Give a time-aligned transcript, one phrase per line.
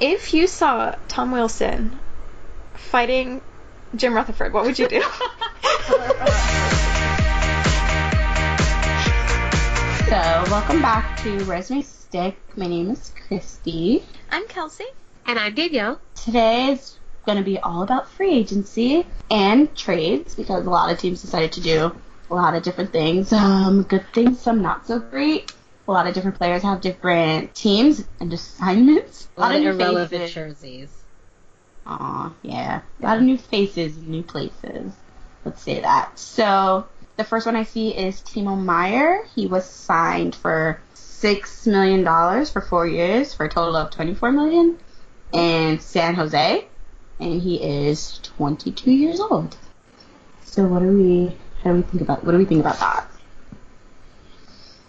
[0.00, 1.98] If you saw Tom Wilson
[2.74, 3.40] fighting
[3.96, 5.02] Jim Rutherford, what would you do?
[10.08, 12.38] So, welcome back to Resume Stick.
[12.56, 14.02] My name is Christy.
[14.30, 14.86] I'm Kelsey.
[15.26, 16.00] And I'm Danielle.
[16.14, 16.96] Today is
[17.26, 21.52] going to be all about free agency and trades because a lot of teams decided
[21.52, 21.94] to do
[22.30, 23.34] a lot of different things.
[23.34, 25.52] Um, good things, some not so great.
[25.88, 29.26] A lot of different players have different teams and assignments.
[29.38, 30.34] A lot of new irrelevant faces.
[30.34, 30.90] jerseys.
[31.86, 32.82] Aw, yeah.
[33.00, 34.92] A lot of new faces and new places.
[35.46, 36.18] Let's say that.
[36.18, 39.24] So, the first one I see is Timo Meier.
[39.34, 42.04] He was signed for $6 million
[42.44, 44.78] for four years for a total of 24 million
[45.32, 46.66] in San Jose.
[47.18, 49.56] And he is 22 years old.
[50.44, 51.34] So, what do we,
[51.64, 53.10] how do we think about, what do we think about that?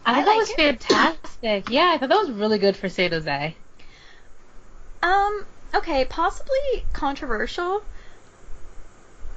[0.09, 1.69] I, I thought it like was fantastic.
[1.69, 3.55] Yeah, I thought that was really good for San Jose.
[5.03, 5.45] Um,
[5.75, 7.83] okay, possibly controversial.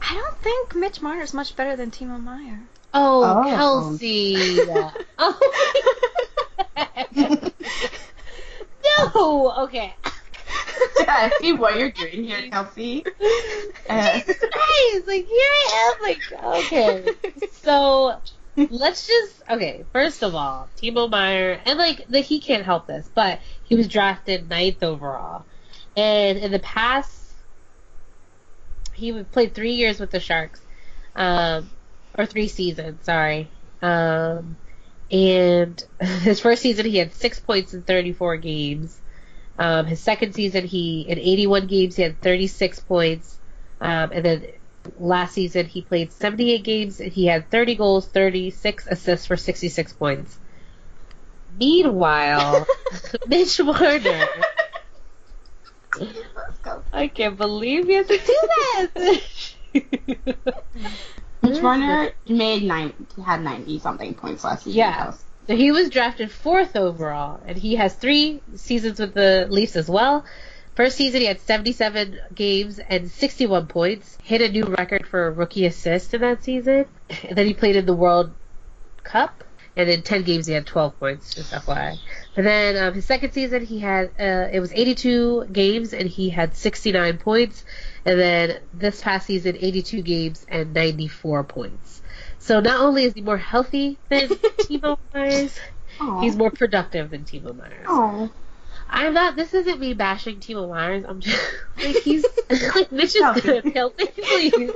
[0.01, 2.61] I don't think Mitch Marner's much better than Timo Meier.
[2.95, 3.51] Oh, Oh.
[3.51, 4.37] Kelsey.
[5.19, 5.41] oh.
[9.15, 9.55] no.
[9.65, 9.95] Okay.
[10.99, 13.05] I see what you're doing here, Kelsey.
[13.89, 15.07] Uh, Jesus Christ!
[15.09, 16.03] Like here I am.
[16.03, 16.21] Like
[16.57, 17.09] okay.
[17.51, 18.17] So
[18.57, 19.85] let's just okay.
[19.93, 23.89] First of all, Timo Meier, and like the, he can't help this, but he was
[23.89, 25.45] drafted ninth overall,
[25.97, 27.33] and in the past,
[28.93, 30.61] he played three years with the Sharks,
[31.17, 31.71] um,
[32.17, 33.05] or three seasons.
[33.05, 33.49] Sorry,
[33.81, 34.57] um,
[35.11, 38.99] and his first season he had six points in thirty four games.
[39.59, 43.39] Um, his second season he in eighty one games he had thirty six points,
[43.81, 44.47] um, and then
[44.99, 49.93] last season he played 78 games and he had 30 goals, 36 assists for 66
[49.95, 50.39] points.
[51.59, 52.67] Meanwhile,
[53.27, 54.27] Mitch Marner.
[56.93, 59.57] I can't believe you has to do this.
[61.43, 64.79] Mitch Marner made nine, had 90 something points last season.
[64.79, 65.13] Yeah.
[65.47, 69.89] So he was drafted fourth overall, and he has three seasons with the Leafs as
[69.89, 70.25] well.
[70.75, 75.67] First season, he had 77 games and 61 points, hit a new record for rookie
[75.67, 76.87] assist in that season.
[77.25, 78.33] And then he played in the World
[79.03, 79.45] Cup,
[79.77, 81.99] and in 10 games he had 12 points, just FYI.
[82.37, 86.31] And then um, his second season, he had uh, it was 82 games and he
[86.31, 87.65] had 69 points.
[88.05, 92.03] And then this past season, 82 games and 94 points.
[92.39, 95.59] So not only is he more healthy than Timo Myers,
[96.21, 97.87] he's more productive than Timo Myers.
[97.87, 98.31] Oh.
[98.93, 99.37] I'm not.
[99.37, 101.05] This isn't me bashing Timo Myers.
[101.09, 101.43] I'm just
[101.83, 103.65] like he's like Mitch is good.
[103.75, 104.55] Kelsey, please.
[104.55, 104.71] and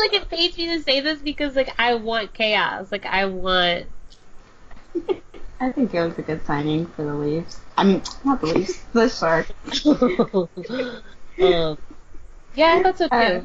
[0.00, 2.90] like it pains me to say this because like I want chaos.
[2.90, 3.86] Like I want.
[5.60, 7.60] I think it was a good signing for the Leafs.
[7.76, 9.84] I mean, not the Leafs, the Sharks.
[9.86, 11.78] um,
[12.54, 13.14] yeah, I thought so too.
[13.14, 13.42] Uh,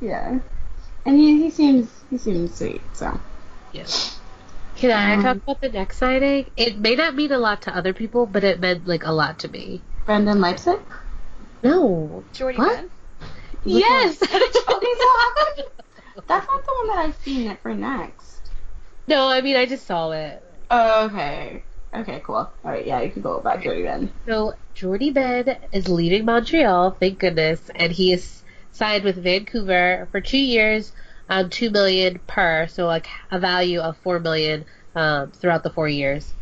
[0.00, 0.38] yeah.
[1.04, 3.18] And he, he seems he seems sweet, so.
[3.72, 3.86] yeah.
[4.76, 6.50] Can I um, talk about the next signing?
[6.56, 9.40] It may not mean a lot to other people, but it meant like a lot
[9.40, 9.80] to me.
[10.04, 10.80] Brendan Leipsic?
[11.62, 12.22] No.
[12.32, 12.76] Jordie What?
[12.76, 12.90] Benn.
[13.64, 14.22] Yes.
[14.22, 15.26] okay, so how
[16.26, 18.50] that's not the one that I've seen it for next.
[19.06, 20.42] no, I mean I just saw it.
[20.70, 21.62] Okay.
[21.94, 22.50] Okay, cool.
[22.64, 24.12] Alright, yeah, you can go about Jordie then.
[24.26, 30.20] So Jordie Benn is leaving Montreal, thank goodness, and he is signed with Vancouver for
[30.20, 30.92] two years,
[31.28, 34.64] um, two million per, so like a value of four million
[34.94, 36.32] um, throughout the four years.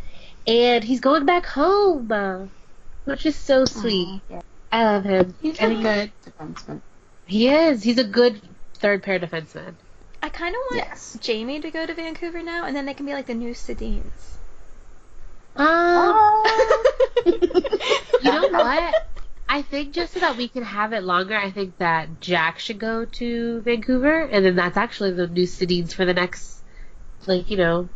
[0.47, 2.47] And he's going back home, uh,
[3.05, 4.07] which is so sweet.
[4.09, 4.41] Aw, yeah.
[4.73, 5.35] I love him.
[5.41, 6.83] He's And a he- good defenseman.
[7.27, 7.83] He is.
[7.83, 8.41] He's a good
[8.75, 9.75] third pair defenseman.
[10.23, 11.17] I kind of want Yes.
[11.21, 14.03] Jamie to go to Vancouver now, and then they can be like the new Sedins.
[15.57, 17.23] Um, Oh.
[17.27, 19.07] you know what?
[19.49, 22.79] I think just so that we can have it longer, I think that Jack should
[22.79, 26.63] go to Vancouver, and then that's actually the new Sedins for the next,
[27.27, 27.89] like, you know,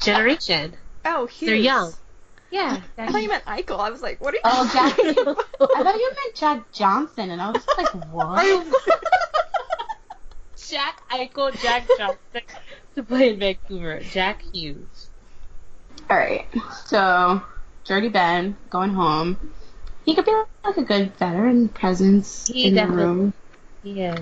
[0.00, 0.74] generation.
[1.04, 1.48] Oh, Hughes.
[1.48, 1.92] They're young.
[2.50, 2.80] Yeah.
[2.96, 3.80] I thought you meant Eichel.
[3.80, 4.42] I was like, what are you?
[4.44, 4.98] Oh, Jack.
[5.76, 8.66] I thought you meant Jack Johnson, and I was just like, what?
[10.68, 12.42] Jack Eichel, Jack Johnson
[12.96, 14.00] to play in Vancouver.
[14.00, 15.10] Jack Hughes.
[16.10, 16.46] Alright,
[16.86, 17.42] so
[17.84, 19.52] Jordie Benn going home.
[20.06, 20.32] He could be
[20.64, 23.34] like a good veteran presence He in the room.
[23.82, 24.20] Yes.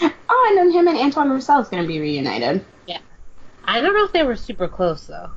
[0.00, 2.64] Oh, and then him and Antoine Roussel is going to be reunited.
[2.86, 2.98] Yeah.
[3.64, 5.30] I don't know if they were super close though.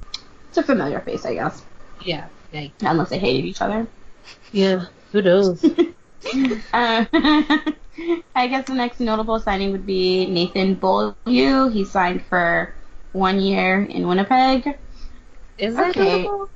[0.50, 1.64] It's a familiar face, I guess.
[2.04, 2.28] Yeah.
[2.54, 3.88] Like, Unless they hated each other.
[4.52, 4.86] yeah.
[5.12, 5.66] Who knows?
[6.74, 7.06] Uh,
[8.36, 11.70] I guess the next notable signing would be Nathan Beaulieu.
[11.70, 12.74] He signed for
[13.14, 14.78] one year in Winnipeg.
[15.58, 16.24] Is that Okay.
[16.24, 16.50] notable?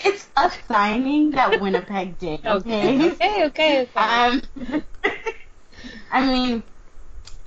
[0.00, 2.44] It's a signing that Winnipeg did.
[2.44, 3.12] Okay.
[3.12, 3.44] Okay.
[3.44, 3.44] Okay.
[3.46, 3.88] okay.
[3.96, 4.42] Um,
[6.12, 6.62] I mean,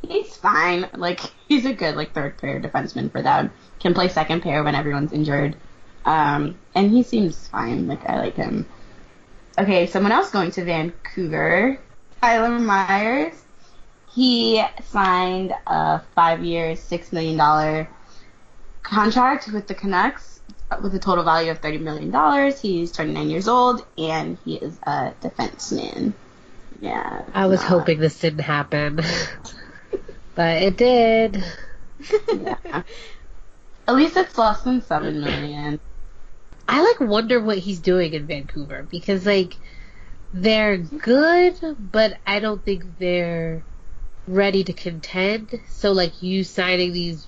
[0.08, 0.90] he's fine.
[0.94, 3.52] Like he's a good like third pair defenseman for them.
[3.80, 5.56] Can play second pair when everyone's injured.
[6.06, 7.88] Um, and he seems fine.
[7.88, 8.66] Like I like him.
[9.60, 11.80] Okay, someone else going to Vancouver.
[12.22, 13.34] Tyler Myers.
[14.14, 17.88] He signed a five-year, six million dollar
[18.82, 20.37] contract with the Canucks
[20.82, 22.60] with a total value of thirty million dollars.
[22.62, 26.14] He's 29 years old and he is a defenseman.
[26.82, 27.24] Yeah.
[27.34, 29.00] I was not- hoping this didn't happen,
[30.36, 31.44] but it did.
[32.34, 32.84] yeah.
[33.88, 35.80] At least it's less than seven million.
[36.68, 39.56] I like wonder what he's doing in Vancouver because like
[40.34, 43.64] they're good, but I don't think they're
[44.28, 45.58] ready to contend.
[45.70, 47.26] So like you signing these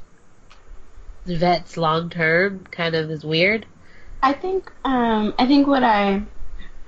[1.38, 3.66] vets long term kind of is weird.
[4.22, 6.24] I think um I think what I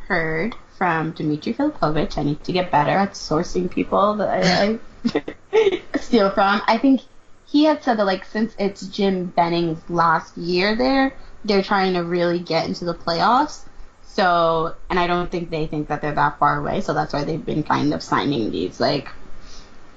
[0.07, 4.79] heard from Dimitri Filipovic, I need to get better at sourcing people that I,
[5.13, 6.61] I steal from.
[6.65, 7.01] I think
[7.45, 11.13] he had said that like since it's Jim Benning's last year there,
[11.45, 13.65] they're trying to really get into the playoffs.
[14.05, 17.23] So, and I don't think they think that they're that far away, so that's why
[17.23, 19.09] they've been kind of signing these like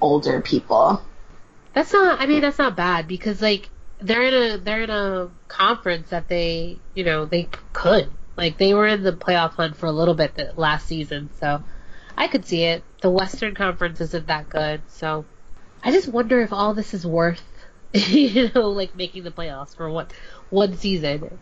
[0.00, 1.02] older people.
[1.72, 2.20] That's not.
[2.20, 3.70] I mean, that's not bad because like
[4.04, 8.74] they're in a they're in a conference that they you know they could like they
[8.74, 11.62] were in the playoff hunt for a little bit the last season, so
[12.16, 12.84] I could see it.
[13.00, 15.24] The Western Conference isn't that good, so
[15.82, 17.42] I just wonder if all this is worth
[17.92, 20.08] you know like making the playoffs for one
[20.50, 21.38] one season,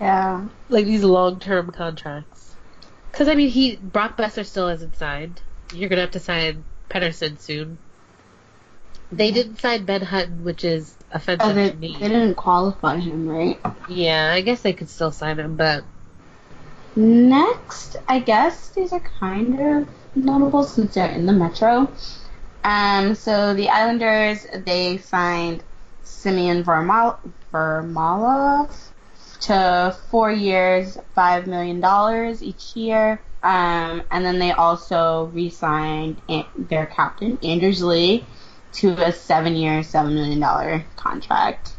[0.00, 0.46] Yeah.
[0.68, 2.54] like these long term contracts.
[3.10, 5.40] Because I mean, he Brock Boeser still hasn't signed.
[5.72, 7.78] You're gonna have to sign Pettersson soon.
[9.12, 11.92] They didn't sign Ben Hutton, which is offensive Oh, they, to me.
[12.00, 13.60] they didn't qualify him, right?
[13.88, 15.84] Yeah, I guess they could still sign him, but
[16.94, 21.90] Next, I guess these are kind of notable since they're in the metro.
[22.64, 25.62] Um, so the Islanders they signed
[26.02, 27.18] Simeon Vermal-
[27.52, 28.74] Vermalov
[29.42, 33.20] to four years, five million dollars each year.
[33.42, 38.24] Um, and then they also re-signed An- their captain Anders Lee
[38.76, 41.72] to a seven-year, seven million dollar contract.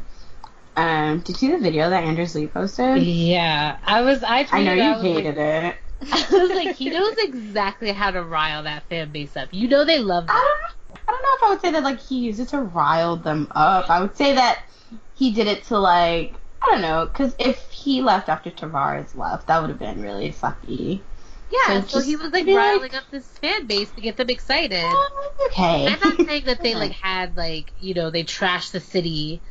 [0.76, 3.02] Um, did you see the video that Anders Lee posted?
[3.04, 4.24] yeah, I was.
[4.24, 5.76] I, tweeted, I know you like- hated it.
[6.12, 9.50] I was like, he knows exactly how to rile that fan base up.
[9.52, 10.76] You know they love I that.
[10.94, 13.16] don't, I don't know if I would say that like he used it to rile
[13.16, 13.90] them up.
[13.90, 14.62] I would say that
[15.16, 19.48] he did it to like I don't know, because if he left after Tavares left,
[19.48, 21.02] that would have been really sucky.
[21.50, 24.84] Yeah, So so he was like riling up this fan base to get them excited.
[25.48, 25.88] Okay.
[25.88, 29.42] I'm not saying that they like had like you know they trashed the city.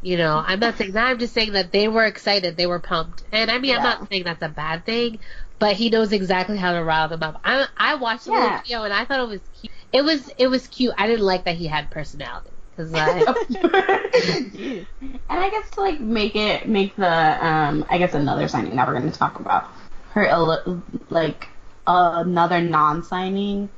[0.00, 1.06] You know, I'm not saying that.
[1.06, 4.08] I'm just saying that they were excited, they were pumped, and I mean, I'm not
[4.10, 5.20] saying that's a bad thing,
[5.60, 7.40] but he knows exactly how to rile them up.
[7.44, 8.60] I I watched the Yeah.
[8.62, 9.72] video and I thought it was cute.
[9.92, 10.94] It was it was cute.
[10.98, 14.86] I didn't like that he had personality because like and
[15.28, 18.98] I guess to like make it make the um I guess another signing that we're
[18.98, 19.70] going to talk about
[20.12, 21.48] hurt a li- like
[21.86, 23.68] another non-signing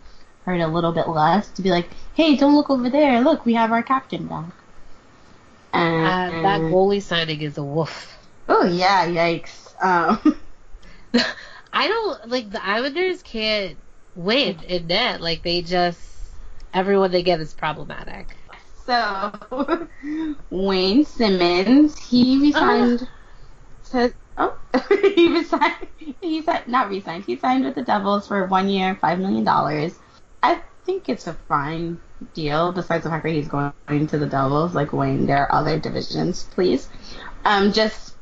[0.44, 3.54] hurt a little bit less to be like hey don't look over there look we
[3.54, 4.52] have our captain back
[5.72, 8.16] uh, and that goalie signing is a woof.
[8.48, 10.36] oh yeah yikes um
[11.72, 13.76] I don't like the Islanders can't
[14.14, 15.20] win in net.
[15.20, 16.00] Like they just
[16.72, 18.36] everyone they get is problematic.
[18.86, 19.32] So,
[20.50, 23.08] Wayne Simmonds, he resigned
[23.90, 24.14] to.
[24.36, 24.56] Oh,
[25.14, 25.86] he resigned.
[26.20, 27.24] He signed, not resigned.
[27.24, 29.94] He signed with the Devils for one year, five million dollars.
[30.42, 32.00] I think it's a fine
[32.34, 32.72] deal.
[32.72, 36.44] Besides the fact that he's going to the Devils, like Wayne, there are other divisions,
[36.52, 36.88] please.
[37.44, 38.14] Um, just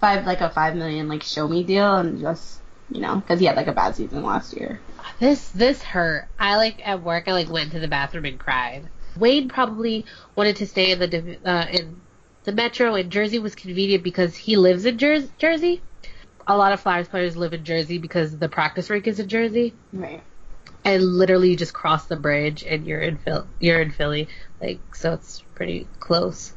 [0.00, 2.60] five, like a five million, like show me deal, and just
[2.90, 4.80] you know, because he had like a bad season last year.
[5.20, 6.28] This this hurt.
[6.38, 7.28] I like at work.
[7.28, 8.88] I like went to the bathroom and cried.
[9.16, 12.00] Wade probably wanted to stay in the uh, in
[12.46, 15.82] the metro, in Jersey was convenient because he lives in Jer- Jersey.
[16.46, 19.74] A lot of Flyers players live in Jersey because the practice rink is in Jersey,
[19.92, 20.22] Right.
[20.84, 24.28] and literally you just cross the bridge and you're in Phil- you're in Philly.
[24.60, 26.52] Like so, it's pretty close.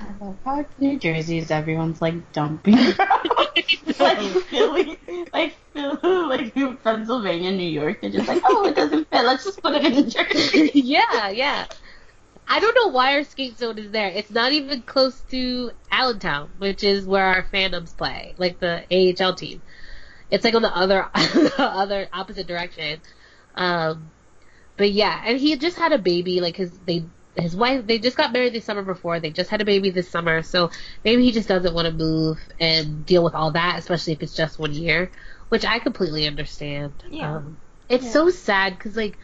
[0.00, 2.74] I love how New Jersey's everyone's like dumping
[3.98, 4.18] like
[4.50, 4.98] Philly,
[5.32, 5.96] like Philly,
[6.28, 8.00] like Pennsylvania, New York.
[8.02, 9.24] They're just like, oh, it doesn't fit.
[9.24, 10.70] Let's just put it in Jersey.
[10.74, 11.66] yeah, yeah.
[12.46, 14.08] I don't know why our skate zone is there.
[14.08, 19.34] It's not even close to Allentown, which is where our Phantoms play, like the AHL
[19.34, 19.62] team.
[20.30, 23.00] It's like on the other, the other opposite direction.
[23.54, 24.10] Um,
[24.76, 26.40] but yeah, and he just had a baby.
[26.40, 27.04] Like his, they
[27.36, 29.20] his wife they just got married the summer before.
[29.20, 30.70] They just had a baby this summer, so
[31.04, 34.34] maybe he just doesn't want to move and deal with all that, especially if it's
[34.34, 35.10] just one year,
[35.48, 36.92] which I completely understand.
[37.10, 37.36] Yeah.
[37.36, 37.58] Um,
[37.88, 38.10] it's Yeah.
[38.10, 39.18] so sad because like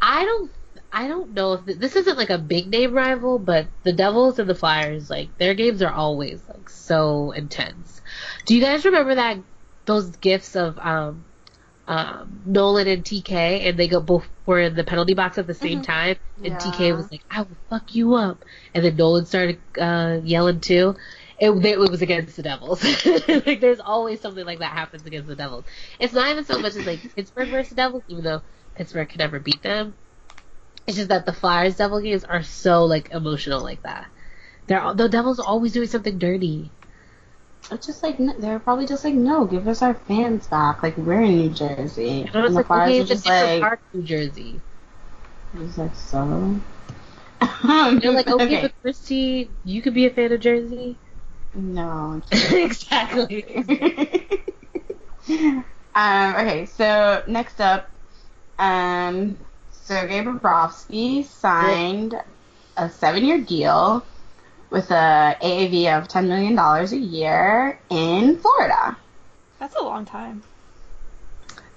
[0.00, 0.50] I don't.
[0.92, 4.48] I don't know if this isn't like a big name rival, but the Devils and
[4.48, 8.00] the Flyers, like their games are always like so intense.
[8.46, 9.38] Do you guys remember that
[9.86, 11.24] those gifs of um,
[11.86, 15.54] um, Nolan and TK, and they go both were in the penalty box at the
[15.54, 15.84] same Mhm.
[15.84, 16.58] time, and Yeah.
[16.58, 18.44] TK was like, "I will fuck you up,"
[18.74, 20.96] and then Nolan started uh, yelling too.
[21.38, 22.82] It, it was against the Devils.
[23.46, 25.64] like there's always something like that happens against the Devils.
[25.98, 28.42] It's not even so much as like Pittsburgh versus the Devils, even though
[28.74, 29.94] Pittsburgh can never beat them.
[30.90, 34.10] It's just that the Flyers Devil games are so like emotional like that.
[34.66, 36.72] They're the Devils are always doing something dirty.
[37.70, 40.82] It's just like they're probably just like, no, give us our fans back.
[40.82, 44.00] Like we're in New Jersey, And the like, Flyers okay, are just like, part of
[44.00, 44.60] New Jersey.
[45.56, 46.60] just like so.
[48.00, 48.62] They're like, okay, okay.
[48.62, 50.98] but Christy, you could be a fan of Jersey.
[51.54, 52.20] no.
[52.32, 53.64] exactly.
[55.94, 57.90] um, okay, so next up,
[58.58, 59.38] um,
[59.90, 62.14] Sergei Bobrovsky signed
[62.76, 64.06] a seven-year deal
[64.70, 68.96] with a AAV of ten million dollars a year in Florida.
[69.58, 70.44] That's a long time.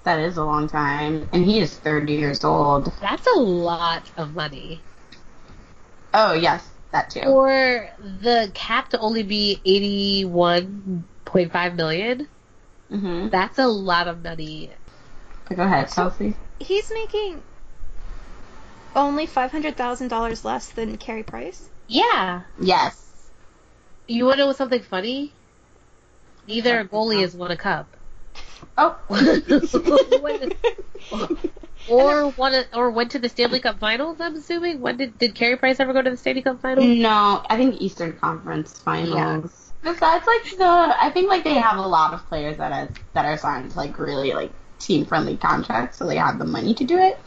[0.04, 2.92] That is a long time, and he is thirty years old.
[3.00, 4.80] That's a lot of money.
[6.14, 7.22] Oh yes, that too.
[7.22, 12.28] For the cap to only be eighty-one point five million,
[12.88, 14.70] hmm that's a lot of money.
[15.52, 16.36] Go ahead, Chelsea.
[16.60, 17.42] He's making
[18.94, 21.68] only five hundred thousand dollars less than Carey Price.
[21.86, 22.42] Yeah.
[22.60, 23.00] Yes.
[24.06, 25.32] You want to know something funny?
[26.46, 27.88] Neither goalie has won a cup.
[28.76, 28.98] Oh.
[31.88, 34.20] or won a, or went to the Stanley Cup Finals.
[34.20, 34.80] I'm assuming.
[34.80, 36.86] When did did Carey Price ever go to the Stanley Cup Finals?
[36.86, 39.72] No, I think Eastern Conference Finals.
[39.82, 43.26] Besides, like the, I think like they have a lot of players that are that
[43.26, 46.84] are signed to, like really like team friendly contracts, so they have the money to
[46.84, 47.18] do it.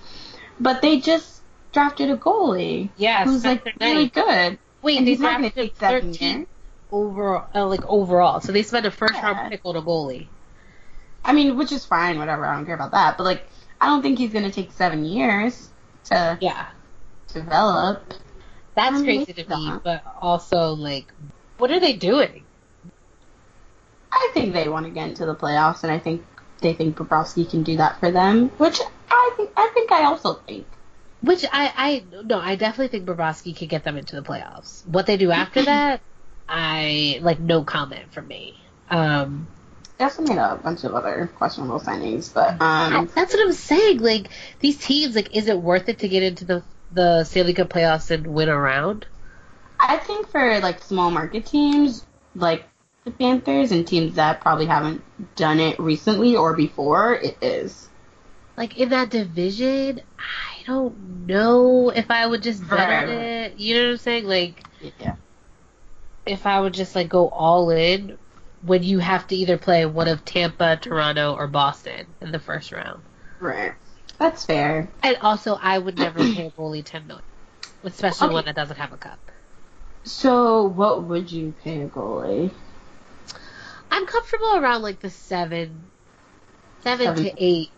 [0.60, 1.37] But they just
[1.72, 4.14] drafted a goalie Yeah, who's like Spencer really Knight.
[4.14, 4.60] good.
[4.82, 6.48] Wait, and he's not gonna take seven 13 years.
[6.92, 8.40] overall, uh, like overall.
[8.42, 9.32] So they spent a first Yeah.
[9.32, 10.28] round pick on a goalie.
[11.24, 12.46] I mean, which is fine, whatever.
[12.46, 13.18] I don't care about that.
[13.18, 13.48] But like,
[13.82, 15.70] I don't think he's gonna take seven years
[16.06, 16.68] to Yeah,
[17.34, 18.14] develop.
[18.76, 19.72] that's crazy to it's me.
[19.84, 21.12] But also, like,
[21.58, 22.46] what are they doing?
[24.12, 26.26] I think they want to get into the playoffs, and I think
[26.62, 28.50] they think Bobrovsky can do that for them.
[28.58, 28.80] Which
[29.12, 30.66] I think I think I also think.
[31.22, 34.86] Which I, I no, I definitely think Bobrovsky could get them into the playoffs.
[34.86, 36.02] What they do after that,
[36.48, 38.56] I like no comment from me.
[38.90, 39.48] Um,
[40.00, 44.00] made a bunch of other questionable signings, but I- um, that's what I'm saying.
[44.00, 47.70] Like these teams, like, is it worth it to get into the the Stanley Cup
[47.70, 49.06] playoffs and win a round?
[49.80, 52.06] I think for like small market teams
[52.36, 52.66] like
[53.04, 55.02] the Panthers and teams that probably haven't
[55.36, 57.90] done it recently or before, it is.
[58.56, 63.58] Like in that division, I don't know if I would just bet on it.
[63.58, 64.26] You know what I'm saying?
[64.26, 64.64] Like
[65.00, 65.16] Yeah.
[66.26, 68.18] if I would just like go all in
[68.62, 72.72] when you have to either play one of Tampa, Toronto, or Boston in the first
[72.72, 73.02] round.
[73.40, 73.74] Right.
[74.20, 74.90] That's fair.
[75.04, 77.24] And also, I would never pay a goalie ten million,
[77.84, 78.34] especially Okay.
[78.34, 79.20] one that doesn't have a cup.
[80.04, 82.52] So, what would you pay a goalie?
[83.92, 85.90] I'm comfortable around like the seven,
[86.84, 87.24] seven, Seven.
[87.24, 87.70] to eight.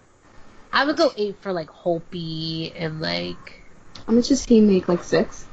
[0.71, 3.61] I would go eight for like Holtby and like
[4.05, 4.87] How much does he make?
[4.87, 5.45] Like six?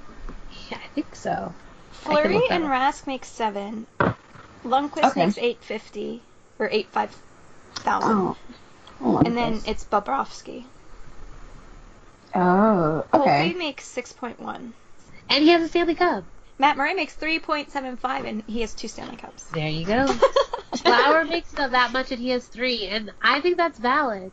[0.71, 1.53] yeah, I think so.
[1.53, 2.71] I Fleury and up.
[2.71, 3.87] Rask make seven.
[4.65, 5.27] Lundqvist Okay.
[5.27, 6.21] makes eight fifty
[6.59, 7.15] or eight five
[7.77, 8.37] thousand, Oh.
[9.01, 10.65] Oh, and then it's Bobrovsky.
[12.35, 13.51] Oh, okay.
[13.53, 14.73] Holtby makes six point one.
[15.29, 16.25] And he has a Stanley Cup.
[16.59, 19.45] Matt Murray makes three point seven five, and he has two Stanley Cups.
[19.53, 20.07] There you go.
[20.77, 24.33] Flower makes not that much and he has three, and I think that's valid.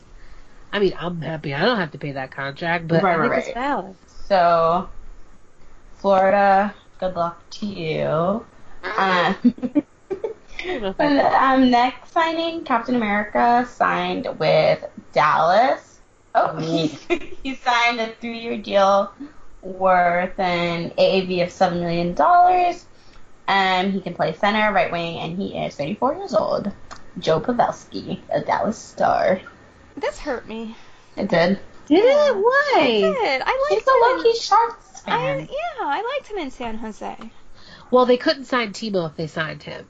[0.73, 3.31] I mean, I'm happy I don't have to pay that contract, but Right, I think
[3.31, 3.95] right, it's valid.
[4.07, 4.89] So,
[5.97, 8.07] Florida, good luck to you.
[8.07, 8.45] Um,
[8.83, 9.35] I
[10.65, 15.99] don't know if I- and, um, next signing, Captain America signed with Dallas.
[16.33, 16.87] Oh, he,
[17.43, 19.13] he signed a three-year deal
[19.61, 22.19] worth an AAV of $7 million.
[23.47, 26.71] Um, he can play center, right wing, and he is 34 years old.
[27.19, 29.39] Joe Pavelski, a Dallas star.
[29.95, 30.75] This hurt me.
[31.15, 31.59] It did.
[31.87, 32.35] Did it?
[32.35, 32.99] Why?
[33.01, 33.41] Good.
[33.45, 33.95] I He's liked a him.
[34.11, 35.39] in- lucky Sharks I, fan.
[35.41, 37.17] yeah, I liked him in San Jose.
[37.91, 39.85] Well, they couldn't sign Timo if they signed him.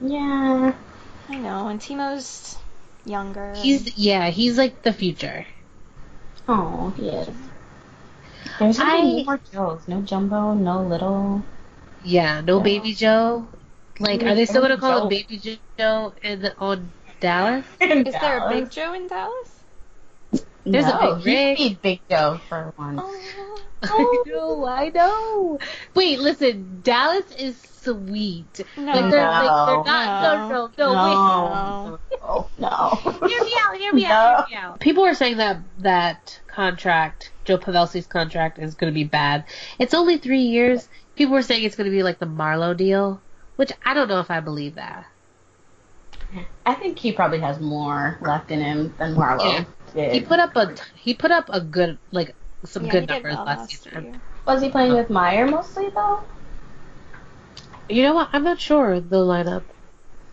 [0.00, 0.72] Yeah.
[1.28, 2.56] I know, and Timo's
[3.04, 3.54] younger.
[3.56, 5.46] He's yeah, he's like the future.
[6.48, 7.28] Oh, he is.
[8.58, 9.82] There's gonna I- be no more Joes.
[9.86, 11.42] No Jumbo, no Little.
[12.04, 12.62] Yeah, no Yeah.
[12.64, 13.46] Baby Joe.
[14.00, 15.02] Like, are they still gonna call Joe.
[15.04, 16.90] him Baby Joe in the, on
[17.22, 17.64] Dallas?
[17.80, 19.60] Is there a big Joe in Dallas?
[20.64, 21.56] There's a Big he Rick.
[21.56, 23.00] could be Big Joe for once.
[23.02, 23.58] Oh.
[23.84, 24.24] I oh.
[24.26, 25.58] know, I know.
[25.94, 28.60] Wait, listen, Dallas is sweet.
[28.76, 28.84] No.
[28.92, 29.82] Like they're like they're No.
[29.82, 33.18] not no no no, no, no, no.
[33.20, 33.30] wait.
[33.30, 34.80] Hear me out, hear me out, hear me out.
[34.80, 39.44] People are saying that that contract, Joe Pavelski's contract, is gonna be bad.
[39.80, 40.88] It's only three years.
[41.16, 43.20] People were saying it's gonna be like the Marleau deal,
[43.56, 45.06] which I don't know if I believe that.
[46.64, 49.64] I think he probably has more left in him than Marleau Yeah.
[49.94, 50.12] did.
[50.12, 52.34] He put up a he put up a good like
[52.64, 54.04] some Yeah, good numbers well last last season.
[54.04, 54.20] year.
[54.46, 56.20] Was he playing with Meier mostly though?
[57.88, 58.30] You know what?
[58.32, 59.64] I'm not sure the lineup.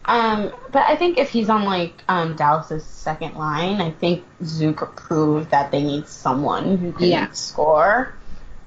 [0.06, 4.96] Um, but I think if he's on like um Dallas's second line, I think Zook
[4.96, 7.32] proved that they need someone who can Yeah.
[7.32, 8.14] score,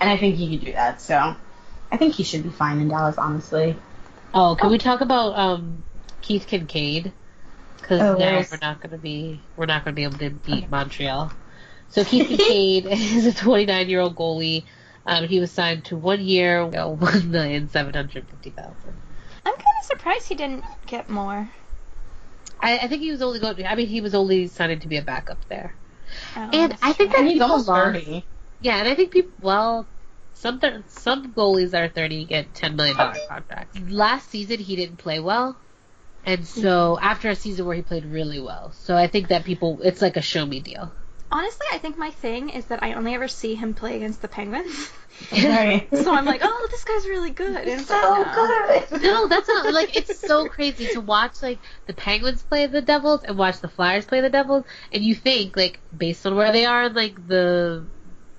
[0.01, 1.01] and I think he could do that.
[1.01, 1.35] So
[1.91, 3.77] I think he should be fine in Dallas, honestly.
[4.35, 5.83] Oh, can we talk about um
[6.21, 7.13] Keith Kinkaid?
[7.83, 10.71] Because Oh, now where's- we're not gonna be we're not gonna be able to beat
[10.71, 11.33] Montreal.
[11.89, 14.65] So Keith Kinkaid is a 29 year old goalie.
[15.05, 18.95] Um, he was signed to one year, one million seven hundred fifty thousand.
[19.45, 21.51] I'm kind of surprised he didn't get more.
[22.61, 23.67] I, I think he was only going.
[23.67, 25.75] I mean, he was only signed to be a backup there.
[26.37, 27.19] Oh, And I think true.
[27.19, 28.25] And he's people almost lost- thirty.
[28.61, 29.33] Yeah, and I think people.
[29.41, 29.89] Well,
[30.35, 33.79] some thir- some goalies that are 30 get 10 million dollar contracts.
[33.89, 35.57] Last season he didn't play well,
[36.25, 39.81] and so after a season where he played really well, so I think that people
[39.83, 40.93] it's like a show me deal.
[41.31, 44.29] honestly, I think my thing is that I only ever see him play against the
[44.29, 44.91] Penguins.
[45.31, 45.89] Right.
[45.93, 47.55] so I'm like, oh, this guy's really good.
[47.55, 48.25] And it's so no.
[48.91, 49.03] good.
[49.03, 53.23] No, that's not like it's so crazy to watch like the Penguins play the Devils
[53.23, 56.65] and watch the Flyers play the Devils, and you think like based on where they
[56.65, 57.91] are like the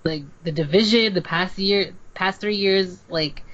[0.03, 3.45] like the division, the past year, past three years, like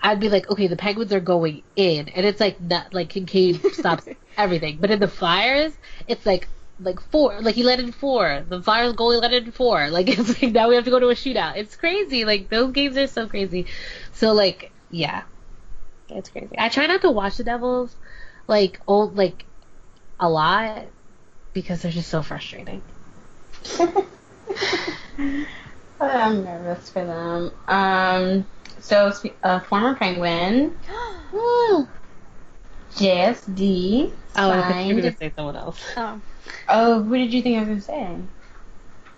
[0.00, 3.72] I'd be like, okay, the Penguins are going in, and it's like not like Kinkaid
[3.74, 5.72] stops everything, but in the Flyers,
[6.06, 6.48] it's like
[6.80, 8.44] like four, like he let in four.
[8.48, 9.88] The Flyers goalie let in four.
[9.98, 11.56] Like it's like now we have to go to a shootout.
[11.56, 12.24] It's crazy.
[12.24, 13.66] Like those games are so crazy.
[14.12, 15.22] So like yeah,
[16.08, 16.54] it's crazy.
[16.56, 17.94] I try not to watch the Devils
[18.46, 19.44] like old like
[20.20, 20.86] a lot
[21.52, 22.82] because they're just so frustrating.
[26.00, 27.50] I'm nervous for them.
[27.66, 28.46] Um,
[28.80, 29.12] so
[29.42, 30.76] a uh, former Penguin,
[32.94, 35.82] JSD, Oh, I thought you were gonna say someone else.
[35.96, 36.20] oh.
[36.68, 38.16] Oh, who did you think I was gonna say?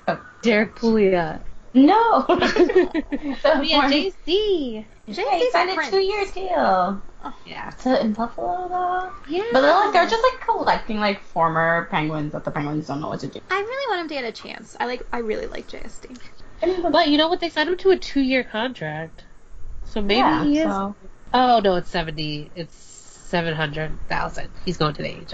[0.09, 0.20] Oh.
[0.42, 1.40] Derrick Pouliot.
[1.75, 2.25] No.
[2.29, 4.87] so the yeah, former- JC.
[5.07, 7.03] Yeah, signed a two-year deal.
[7.23, 7.35] Oh.
[7.46, 7.70] Yeah.
[7.70, 9.12] To, in Buffalo, though.
[9.29, 9.44] Yeah.
[9.53, 13.09] But they're like they're just like collecting like former Penguins that the Penguins don't know
[13.09, 13.40] what to do.
[13.51, 14.77] I really want him to get a chance.
[14.81, 15.03] I like.
[15.12, 16.18] I really like JSD.
[16.90, 17.40] But you know what?
[17.40, 19.25] They signed him to a two-year contract,
[19.90, 20.64] so maybe yeah, he is.
[20.64, 20.94] so
[21.33, 22.50] Oh no, it's seventy.
[22.57, 24.50] It's seven hundred thousand.
[24.64, 25.29] He's going to the age.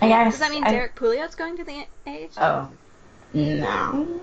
[0.00, 0.32] I guess.
[0.34, 2.30] Does that mean I- Derrick Pouliot's going to the age?
[2.36, 2.70] Oh.
[3.34, 4.20] No.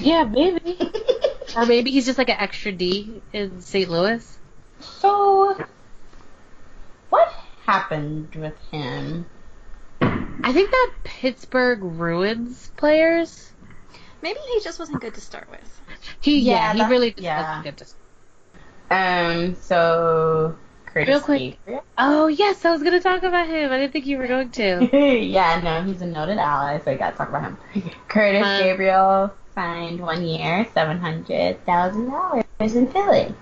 [0.00, 0.78] Yeah, maybe.
[1.56, 3.88] or maybe he's just like an extra D in St.
[3.90, 4.38] Louis.
[4.80, 5.56] So,
[7.10, 7.32] what
[7.66, 9.26] happened with him?
[10.00, 13.50] I think that Pittsburgh ruins players.
[14.22, 15.80] Maybe he just wasn't good to start with.
[16.20, 17.42] He yeah, Yeah, he that- really just yeah.
[17.58, 17.94] wasn't good to
[18.90, 19.54] Um.
[19.56, 21.58] So, Curtis Real quick.
[21.64, 21.84] Gabriel?
[21.96, 23.70] Oh yes, I was gonna talk about him.
[23.70, 24.88] I didn't think you were going to.
[25.24, 27.58] yeah, no, he's a noted ally, so I gotta talk about him.
[28.08, 33.34] Curtis Um, Gabriel signed one year, seven hundred thousand dollars in Philly.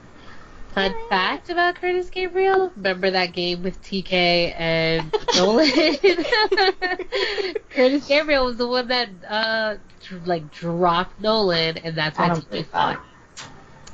[0.74, 5.70] Fun fact about Curtis Gabriel: Remember that game with TK and Nolan?
[7.70, 12.50] Curtis Gabriel was the one that uh dr- like dropped Nolan, and that's why don't
[12.50, 13.00] TK fought.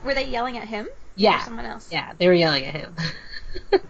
[0.05, 0.89] Were they yelling at him?
[1.13, 1.91] Or Yeah, someone else?
[1.93, 2.97] yeah, they were yelling at him.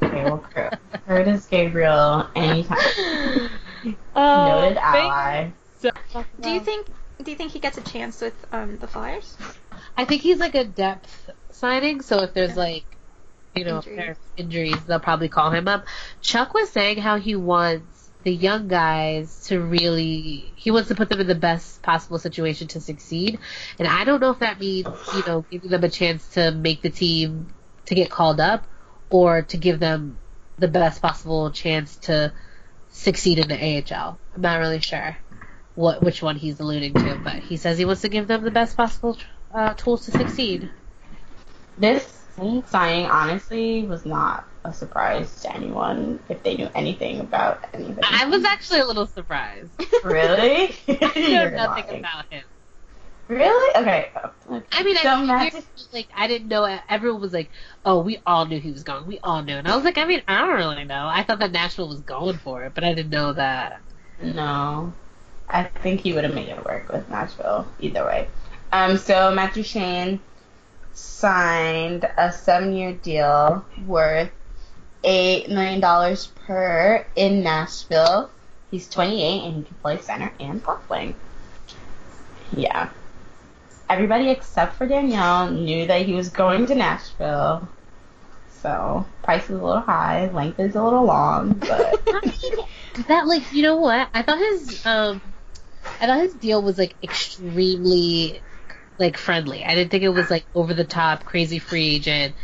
[0.02, 0.70] Okay, well, Cur-
[1.06, 2.78] Curtis Gabriel, anytime.
[4.14, 4.82] Oh, noted thank
[5.12, 5.50] ally.
[5.82, 5.90] you.
[6.40, 6.86] Do you think?
[7.22, 9.36] Do you think he gets a chance with um, the Flyers?
[9.96, 12.56] I think he's like a depth signing, so if there's Yeah.
[12.56, 12.84] like,
[13.54, 14.06] you know, if Injuries.
[14.06, 15.84] there's injuries, they'll probably call him up.
[16.20, 17.91] Chuck was saying how he wants
[18.24, 22.68] the young guys to really, he wants to put them in the best possible situation
[22.68, 23.38] to succeed.
[23.78, 26.82] And I don't know if that means, you know, giving them a chance to make
[26.82, 27.48] the team
[27.86, 28.66] to get called up
[29.10, 30.18] or to give them
[30.58, 32.32] the best possible chance to
[32.90, 33.56] succeed in the
[33.94, 34.18] AHL.
[34.34, 35.16] I'm not really sure
[35.74, 38.50] what which one he's alluding to, but he says he wants to give them the
[38.50, 39.16] best possible
[39.52, 40.70] uh, tools to succeed.
[41.78, 42.06] This
[42.66, 47.98] signing, honestly, was not a surprise to anyone if they knew anything about anything.
[48.08, 49.70] I was actually a little surprised.
[50.04, 50.74] really?
[50.88, 51.98] I know nothing lying.
[52.00, 52.44] about him.
[53.28, 53.76] Really?
[53.76, 54.10] Okay.
[54.72, 56.64] I mean, I figured, like I didn't know.
[56.88, 57.50] Everyone was like,
[57.84, 59.06] "Oh, we all knew he was going.
[59.06, 61.06] We all knew." And I was like, I mean, I don't really know.
[61.08, 63.80] I thought that Nashville was going for it, but I didn't know that.
[64.20, 64.92] No.
[65.48, 68.28] I think he would have made it work with Nashville either way.
[68.72, 70.20] Um, so Matt Duchene
[70.92, 74.30] signed a seven-year deal worth
[75.04, 78.30] eight million dollars per in Nashville.
[78.70, 81.14] He's 28 and he can play center and left wing.
[82.56, 82.90] Yeah.
[83.88, 87.68] Everybody except for Danielle knew that he was going to Nashville.
[88.62, 92.00] So price is a little high, length is a little long, but
[93.08, 94.08] That like, you know what?
[94.14, 95.20] I thought his um,
[96.00, 98.40] I thought his deal was like extremely
[98.98, 99.64] like friendly.
[99.64, 102.34] I didn't think it was like over the top, crazy free agent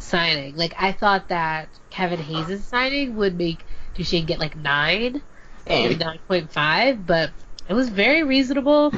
[0.00, 0.56] signing.
[0.56, 5.22] Like I thought that Kevin Hayes' signing would make Duchene get like nine.
[5.66, 7.30] maybe 9.5, but
[7.68, 8.92] it was very reasonable.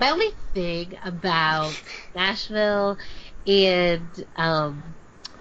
[0.00, 1.80] My only thing about
[2.14, 2.98] Nashville
[3.46, 4.82] and um,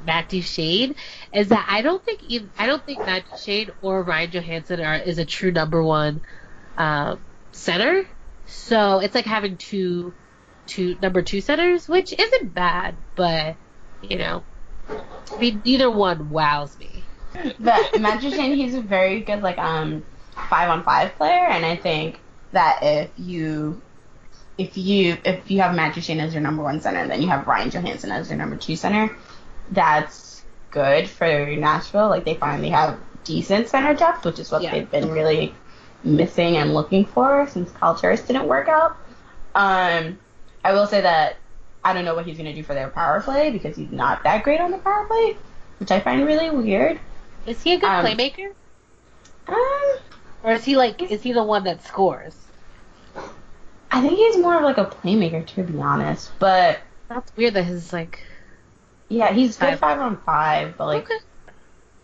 [0.06, 0.95] Matt Duchene
[1.34, 4.95] is that I don't think eith- I don't think Matt Duchene or Ryan Johansen are
[4.95, 6.21] is a true number one
[6.77, 7.19] um,
[7.51, 8.06] center.
[8.45, 10.13] So it's like having two
[10.67, 13.56] two number two centers, which isn't bad, but
[14.10, 14.44] you know,
[14.89, 17.04] I mean neither one wows me.
[17.60, 20.04] But Duchene, he's a very good like um
[20.50, 22.20] five on five player, and I think
[22.52, 23.82] that if you
[24.58, 27.28] if you if you have Matt Duchene as your number one center, and then you
[27.30, 29.16] have Ryan Johansen as your number two center,
[29.72, 32.10] that's good for Nashville.
[32.10, 34.72] Like they finally have decent center depth, which is what Yeah.
[34.72, 35.56] they've been really
[36.04, 38.98] missing and looking for since Kyle Turris didn't work out.
[39.56, 40.20] Um,
[40.63, 41.38] I will say that
[41.86, 44.43] I don't know what he's gonna do for their power play because he's not that
[44.43, 45.38] great on the power play,
[45.80, 47.00] which I find really weird.
[47.46, 48.54] Is he a good Um, playmaker?
[49.48, 49.98] Um,
[50.43, 52.36] Or is he like is he the one that scores?
[53.91, 56.32] I think he's more of like a playmaker to be honest.
[56.39, 58.24] But That's weird that his like
[59.10, 59.80] yeah, he's good Five.
[59.80, 60.78] five on five.
[60.78, 61.17] But like, Okay.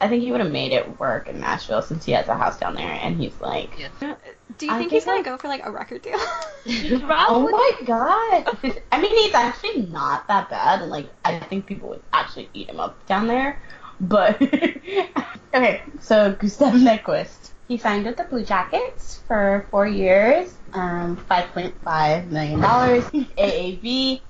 [0.02, 2.58] I think he would have made it work in Nashville since he has a house
[2.60, 4.16] down there, and he's like, Yeah.
[4.58, 6.18] Do you think think he's gonna I- go for like a record deal?
[6.66, 8.58] oh my god.
[8.92, 12.70] I mean, he's actually not that bad, and like, I think people would actually eat
[12.70, 13.62] him up down there.
[14.02, 21.18] But okay, so Gustav Nyquist, he signed with the Blue Jackets for four years, um,
[21.28, 24.22] five point five million dollars AAV.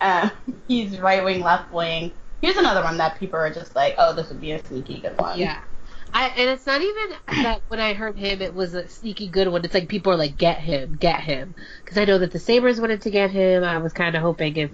[0.00, 0.30] Um,
[0.66, 2.12] he's right wing, left wing.
[2.42, 5.18] Here's another one that people are just like, oh, this would be a sneaky good
[5.18, 5.38] one.
[5.38, 5.60] Yeah.
[6.12, 9.48] I, and it's not even that when I heard him, it was a sneaky good
[9.48, 9.64] one.
[9.64, 11.54] It's like people are like, get him, get him.
[11.84, 13.64] Because I know that the Sabres wanted to get him.
[13.64, 14.70] I was kind of hoping if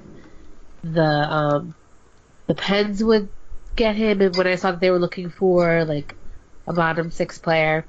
[0.82, 1.74] the um
[2.46, 3.28] the Pens would
[3.76, 6.16] get him, and when I saw that they were looking for like
[6.66, 7.84] a bottom six player.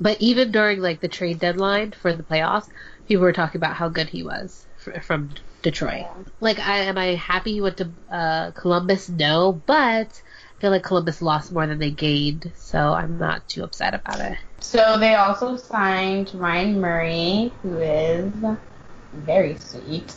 [0.00, 2.68] But even during like the trade deadline for the playoffs,
[3.06, 5.30] people were talking about how good he was fr- from
[5.62, 6.06] Detroit.
[6.40, 9.08] Like, I, am I happy he went to uh, Columbus?
[9.08, 10.22] No, but
[10.58, 14.20] I feel like Columbus lost more than they gained, so I'm not too upset about
[14.20, 14.38] it.
[14.60, 18.32] So they also signed Ryan Murray, who is
[19.12, 20.14] very sweet.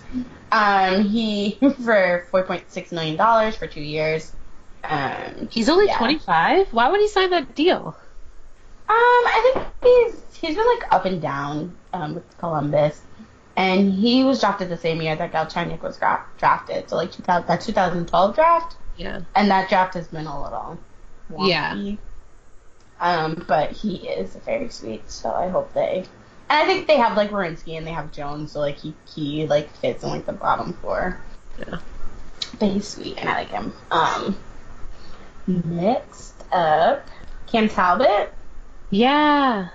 [0.51, 4.31] Um, he for four point six million dollars for two years.
[4.83, 5.97] Um, He's only Yeah.
[5.97, 6.73] 25.
[6.73, 7.95] Why would he sign that deal?
[8.87, 13.01] Um, I think he's he's been like up and down um, with Columbus,
[13.57, 16.89] and he was drafted the same year that Galchenyuk was gra- drafted.
[16.89, 19.21] So like 2000, that 2012 draft, Yeah.
[19.35, 20.77] and that draft has been a little
[21.31, 21.49] wonky.
[21.49, 21.95] Yeah.
[22.99, 26.05] Um, but he is very sweet, so I hope they.
[26.49, 29.47] And I think they have like Werenski and they have Jones, so like he he
[29.47, 31.19] like fits in like the bottom four.
[31.59, 31.79] Yeah.
[32.59, 33.73] But he's sweet and I like him.
[33.91, 34.37] Um,
[35.47, 37.05] next up,
[37.47, 38.33] Cam Talbot.
[38.91, 39.69] Yeah.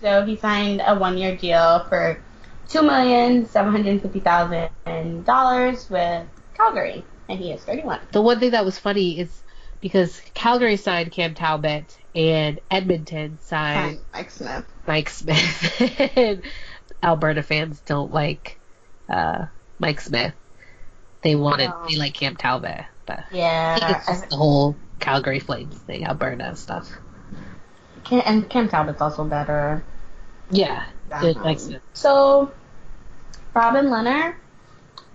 [0.00, 2.22] So he signed a one-year deal for
[2.68, 8.00] two million seven hundred fifty thousand dollars with Calgary, and he is thirty-one.
[8.12, 9.42] The one thing that was funny is
[9.80, 14.64] because Calgary signed Cam Talbot and Edmonton signed Mike Smith.
[14.86, 16.42] Mike Smith.
[17.02, 18.58] Alberta fans don't like
[19.08, 19.46] uh,
[19.78, 20.34] Mike Smith.
[21.22, 21.84] They wanted, No.
[21.88, 26.56] they like Cam Talbot, but I Yeah, it's just the whole Calgary Flames thing, Alberta
[26.56, 26.90] stuff.
[28.04, 29.84] Cam, and Cam Talbot's also better.
[30.50, 31.82] Yeah, than makes sense.
[31.92, 32.52] So,
[33.54, 34.36] Robin Leonard,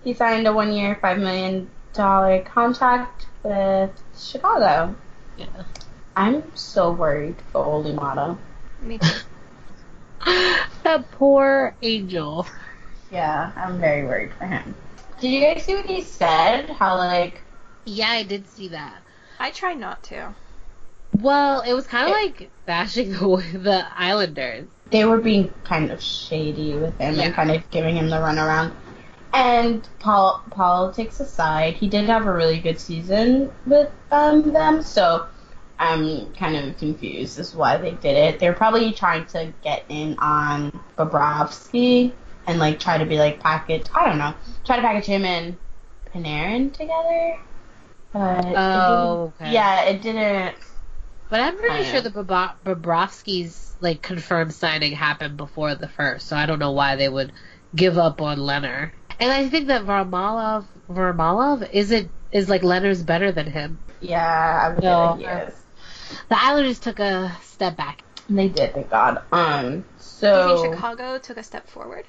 [0.04, 4.96] he signed a one-year, five million dollar contract with Chicago.
[5.38, 5.48] Yeah.
[6.16, 8.38] I'm so worried for Olli Maatta.
[8.82, 9.08] Me too.
[10.84, 12.46] that poor angel.
[13.12, 14.76] Yeah, I'm very worried for him.
[15.20, 16.70] Did you guys see what he said?
[16.70, 17.42] How like
[17.86, 19.02] Yeah, I did see that.
[19.40, 20.34] I try not to.
[21.20, 23.18] Well, it was kind of like bashing the,
[23.54, 24.68] the Islanders.
[24.94, 27.24] They were being kind of shady with him Yeah.
[27.24, 28.72] and kind of giving him the runaround.
[29.34, 35.26] And pol- politics aside, he did have a really good season with um, them, so
[35.80, 38.40] I'm kind of confused as to why they did it.
[38.40, 42.12] They're probably trying to get in on Bobrovsky
[42.46, 43.88] and like try to be like package.
[43.96, 45.58] I don't know, try to package him and
[46.14, 47.40] Panarin together.
[48.14, 49.54] But Oh, didn't- okay.
[49.54, 50.56] yeah, it didn't.
[51.34, 52.10] But I'm pretty I sure know.
[52.12, 56.96] the Bob- Bobrovsky's like confirmed signing happened before the first, so I don't know why
[56.96, 57.34] they would
[57.76, 58.91] give up on Leonard.
[59.19, 63.80] And I think that Varmalov Varmalov is it is like Leonard's better than him.
[64.00, 65.17] Yeah, I'm No.
[65.17, 65.60] say that he is.
[66.30, 68.04] The Islanders took a step back.
[68.30, 69.24] They did, thank God.
[69.32, 72.06] Um, Do you so think Chicago took a step forward?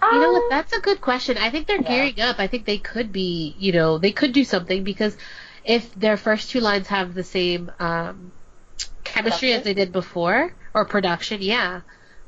[0.00, 0.48] You know Um, what?
[0.48, 1.36] That's a good question.
[1.36, 1.88] I think they're Yeah.
[1.88, 2.36] gearing up.
[2.38, 5.14] I think they could be, you know, they could do something because
[5.62, 8.32] if their first two lines have the same um,
[9.06, 11.80] chemistry as they did before or production, yeah,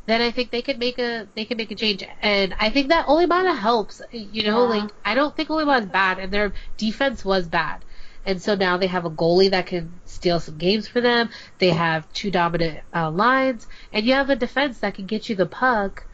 [0.06, 2.02] then I think they could make a they could make a change.
[2.22, 4.00] And I think that Olimana helps.
[4.10, 4.80] You know, Yeah.
[4.80, 7.84] like I don't think Olimana's bad, and their defense was bad.
[8.26, 11.30] And so now they have a goalie that can steal some games for them.
[11.58, 15.36] They have two dominant uh, lines, and you have a defense that can get you
[15.36, 16.04] the puck.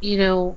[0.00, 0.56] You know,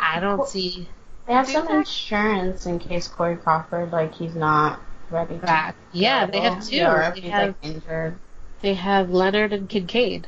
[0.00, 0.88] I don't see
[1.26, 5.74] They have some they- insurance in case Corey Crawford, like, he's not ready to that.
[5.92, 6.82] Yeah, they have two.
[6.82, 8.18] Or if They he's, have like, injured.
[8.60, 10.24] They have Leonard and Kinkaid.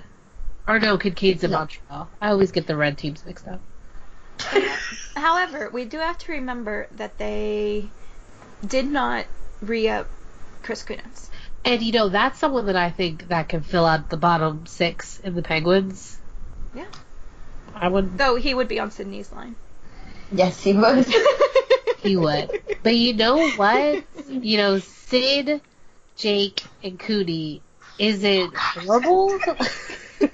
[0.68, 1.58] Or no, Kinkaid's in No.
[1.58, 2.08] Montreal.
[2.20, 3.60] I always get the red teams mixed up.
[5.16, 7.88] However, we do have to remember that they
[8.64, 9.26] did not
[9.60, 10.08] re-up
[10.62, 11.28] Chris Kunitz.
[11.64, 15.20] And you know, that's someone that I think that can fill out the bottom six
[15.20, 16.18] in the Penguins.
[16.74, 16.86] Yeah.
[17.74, 19.56] I would Though he would be on Sidney's line.
[20.32, 21.06] Yes, he would.
[21.98, 22.62] he would.
[22.82, 24.04] But you know what?
[24.28, 25.60] You know, Sid,
[26.16, 27.62] Jake, and Cootie
[28.00, 29.38] is it horrible?
[29.40, 29.56] so,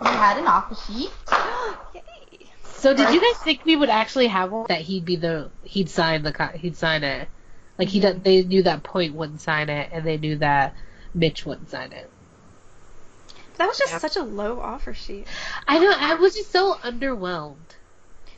[0.00, 1.10] we had an offer sheet.
[1.94, 2.02] Yay.
[2.64, 5.90] So did you guys think we would actually have one that he'd be the he'd
[5.90, 7.28] sign the he'd sign it?
[7.78, 8.22] Like he Mm-hmm.
[8.22, 10.74] they knew that Point wouldn't sign it, and they knew that
[11.14, 12.10] Mitch wouldn't sign it.
[13.58, 13.98] That was just Yeah.
[13.98, 15.26] such a low offer sheet.
[15.68, 17.56] I know I was just so underwhelmed.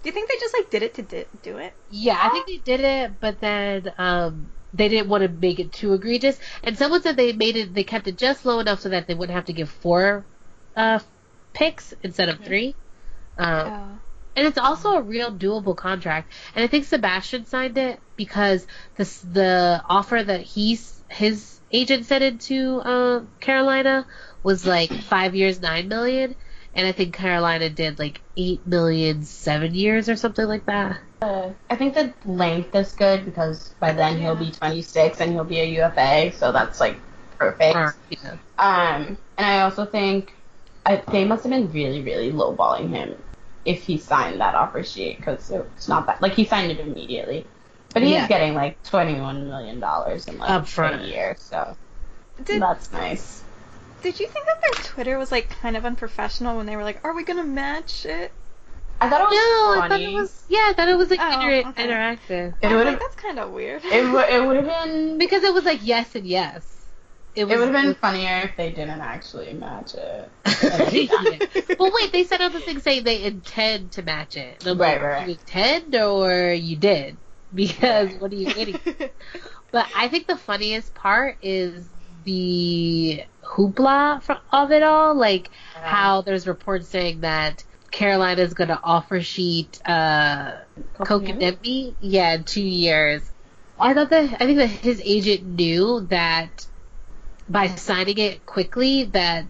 [0.03, 1.73] Do you think they just like did it to di- do it?
[1.91, 5.73] Yeah, I think they did it, but then um they didn't want to make it
[5.73, 6.39] too egregious.
[6.63, 9.15] And someone said they made it they kept it just low enough so that they
[9.15, 10.27] wouldn't have to give four
[10.77, 11.01] uh
[11.55, 12.75] picks instead of three.
[13.39, 13.99] Um, Oh.
[14.37, 16.33] and it's also a real doable contract.
[16.55, 22.25] And I think Sebastian signed it because the the offer that he's his agent sent
[22.25, 24.07] into uh, Carolina
[24.43, 26.35] was like five years, nine million,
[26.75, 30.99] and I think Carolina did like eight million, seven years or something like that.
[31.21, 35.45] Uh, I think the length is good because by then he'll be 26 and he'll
[35.45, 36.97] be a UFA, so that's like
[37.39, 37.77] perfect.
[37.77, 38.37] Or, yeah.
[38.59, 40.35] Um, and I also think
[40.85, 43.15] I, they must have been really, really lowballing him
[43.65, 47.47] if he signed that offer sheet because it's not that like he signed it immediately,
[47.93, 48.23] but he Yeah.
[48.23, 51.03] is getting like 21 million dollars in like Upfront.
[51.03, 51.77] a year, so
[52.45, 53.42] Did that's nice.
[54.03, 57.01] Did you think that their Twitter was like kind of unprofessional when they were like,
[57.05, 58.37] "Are we gonna match it?"
[59.01, 60.05] I thought it was No, I thought funny.
[60.05, 61.89] it was yeah, I thought it was like Oh, inter- okay.
[61.89, 63.83] interactive It would like, have that's kind of weird.
[63.91, 66.87] it, w- it would have been because it was like yes and yes.
[67.35, 70.31] It it would have been funnier if they didn't actually match it.
[70.93, 71.39] yeah.
[71.79, 74.59] Well, wait, they sent out the thing saying they intend to match it.
[74.61, 75.29] And I'm Right, like, right, right.
[75.29, 77.21] You intend or you did?
[77.53, 78.81] Because what are you waiting?
[79.73, 81.91] But I think the funniest part is
[82.25, 88.69] the hoopla fr- of it all, like how there's reports saying that Carolina is going
[88.69, 90.53] to offer sheet uh,
[90.99, 93.23] Kotkaniemi, yeah, in two years.
[93.79, 96.67] I thought that I think that his agent knew that
[97.49, 99.45] by signing it quickly that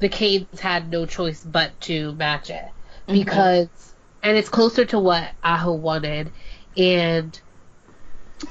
[0.00, 2.64] the Canes had no choice but to match it.
[3.06, 3.68] Because
[4.22, 6.30] and it's closer to what Aho wanted
[6.76, 7.40] and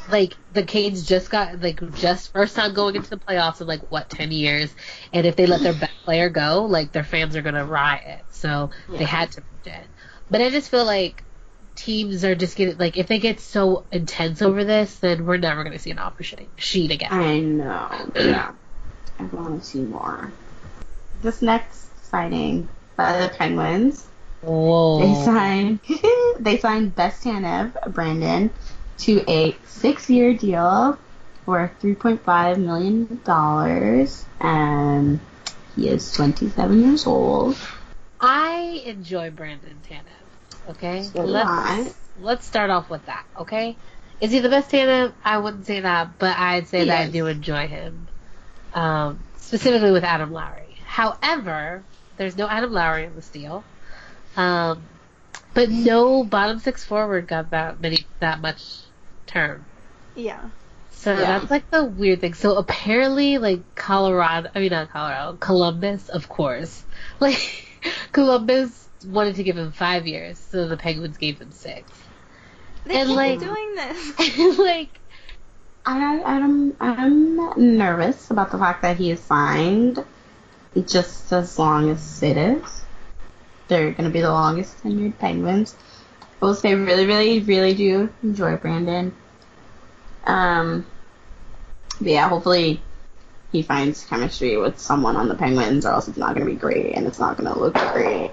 [0.10, 3.92] like the Canes just got like just first time going into the playoffs in like
[3.92, 4.74] what ten years,
[5.14, 8.24] and if they let their best player go, like their fans are gonna riot.
[8.30, 9.88] So they had to match it.
[10.30, 11.24] But I just feel like
[11.76, 15.64] teams are just getting like if they get so intense over this, then we're never
[15.64, 17.12] gonna see an offer sheet again.
[17.12, 18.12] I know.
[18.16, 18.54] Yeah.
[19.20, 20.32] I want to see more.
[21.22, 24.08] This next signing by the Penguins,
[24.42, 25.00] Whoa.
[25.00, 25.80] they signed
[26.40, 28.50] they signed Bestanev Brandon
[29.02, 30.98] to a six-year deal
[31.46, 35.20] for three point five million dollars, and
[35.76, 37.58] he is twenty-seven years old.
[38.20, 40.72] I enjoy Brandon Tanev.
[40.72, 41.92] Okay, So let's I.
[42.22, 43.26] let's start off with that.
[43.40, 43.76] Okay,
[44.20, 45.14] is he the best Tanev?
[45.24, 48.08] I wouldn't say that, but I'd say He that I do enjoy him.
[48.74, 50.78] Um, specifically with Adam Lowry.
[50.86, 51.84] However,
[52.18, 53.64] there's no Adam Lowry in this deal.
[54.38, 54.82] Um,
[55.54, 58.64] but no bottom six forward got that many that much
[59.32, 59.66] term.
[60.16, 60.50] Yeah.
[60.92, 61.40] So Yeah.
[61.40, 62.34] that's like the weird thing.
[62.34, 66.84] So apparently, like Colorado, I mean not Colorado, Columbus, of course.
[67.20, 67.68] Like
[68.12, 71.92] Columbus wanted to give him five years, so the Penguins gave him six.
[72.86, 74.58] They And, keep like- doing this.
[74.60, 74.90] like,
[75.86, 80.04] I, I'm I'm nervous about the fact that he is signed
[80.88, 82.82] just as long as it is.
[83.68, 85.76] They're going to be the longest tenured Penguins.
[86.42, 89.16] I will say, really, really, really do enjoy Brandon.
[90.26, 90.86] Um,
[92.00, 92.82] but yeah, hopefully
[93.52, 96.58] he finds chemistry with someone on the Penguins, or else it's not going to be
[96.58, 98.32] great and it's not going to look great.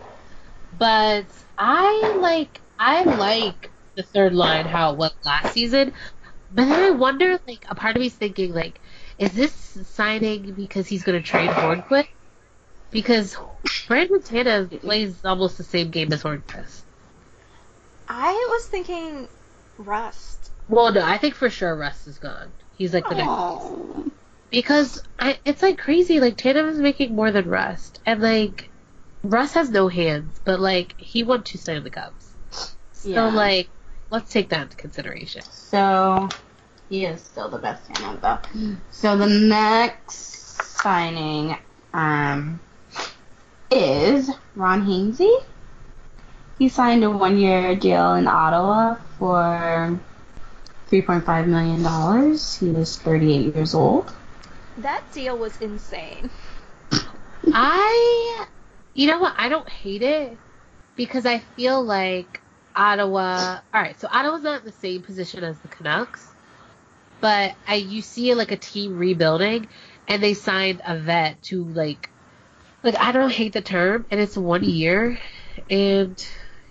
[0.72, 5.92] but I like I like the third line how it went last season,
[6.51, 8.81] but then I wonder like a part of me's thinking like,
[9.18, 9.53] is this
[9.88, 12.07] signing because he's going to trade Hornqvist?
[12.90, 13.37] Because
[13.87, 16.85] Brandon Tanev plays almost the same game as Hornqvist.
[18.09, 19.29] I was thinking
[19.79, 20.47] Rust.
[20.68, 22.52] Well, no, I think for sure Rust is gone.
[22.76, 24.04] He's like the next Oh.
[24.50, 26.20] because I, it's like crazy.
[26.20, 28.70] Like Tatum is making more than Rust, and like
[29.22, 32.35] Rust has no hands, but like he won two Stanley Cups.
[32.92, 33.35] So Yeah.
[33.35, 33.70] like,
[34.11, 35.42] let's take that into consideration.
[35.42, 36.28] So
[36.88, 38.38] he is still the best hand though.
[38.90, 41.57] So the next signing
[41.94, 42.61] um
[43.70, 45.35] is Ron Hainsey.
[46.59, 49.98] He signed a one year deal in Ottawa for
[50.88, 52.57] three point five million dollars.
[52.57, 54.12] He was thirty eight years old.
[54.79, 56.31] That deal was insane.
[57.53, 58.46] I,
[58.94, 59.35] you know what?
[59.37, 60.38] I don't hate it
[60.96, 62.40] because I feel like
[62.77, 63.61] Ottawa.
[63.72, 66.31] All right, so Ottawa's not in the same position as the Canucks,
[67.20, 69.68] but I you see like a team rebuilding,
[70.07, 72.11] and they signed a vet to like,
[72.83, 75.18] like I don't hate the term, and it's one year,
[75.68, 76.24] and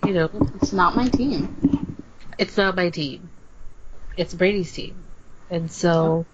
[0.05, 0.29] you know
[0.61, 1.97] It's not my team.
[2.37, 3.29] it's not my team,
[4.17, 4.95] it's Brady's team,
[5.49, 6.25] and so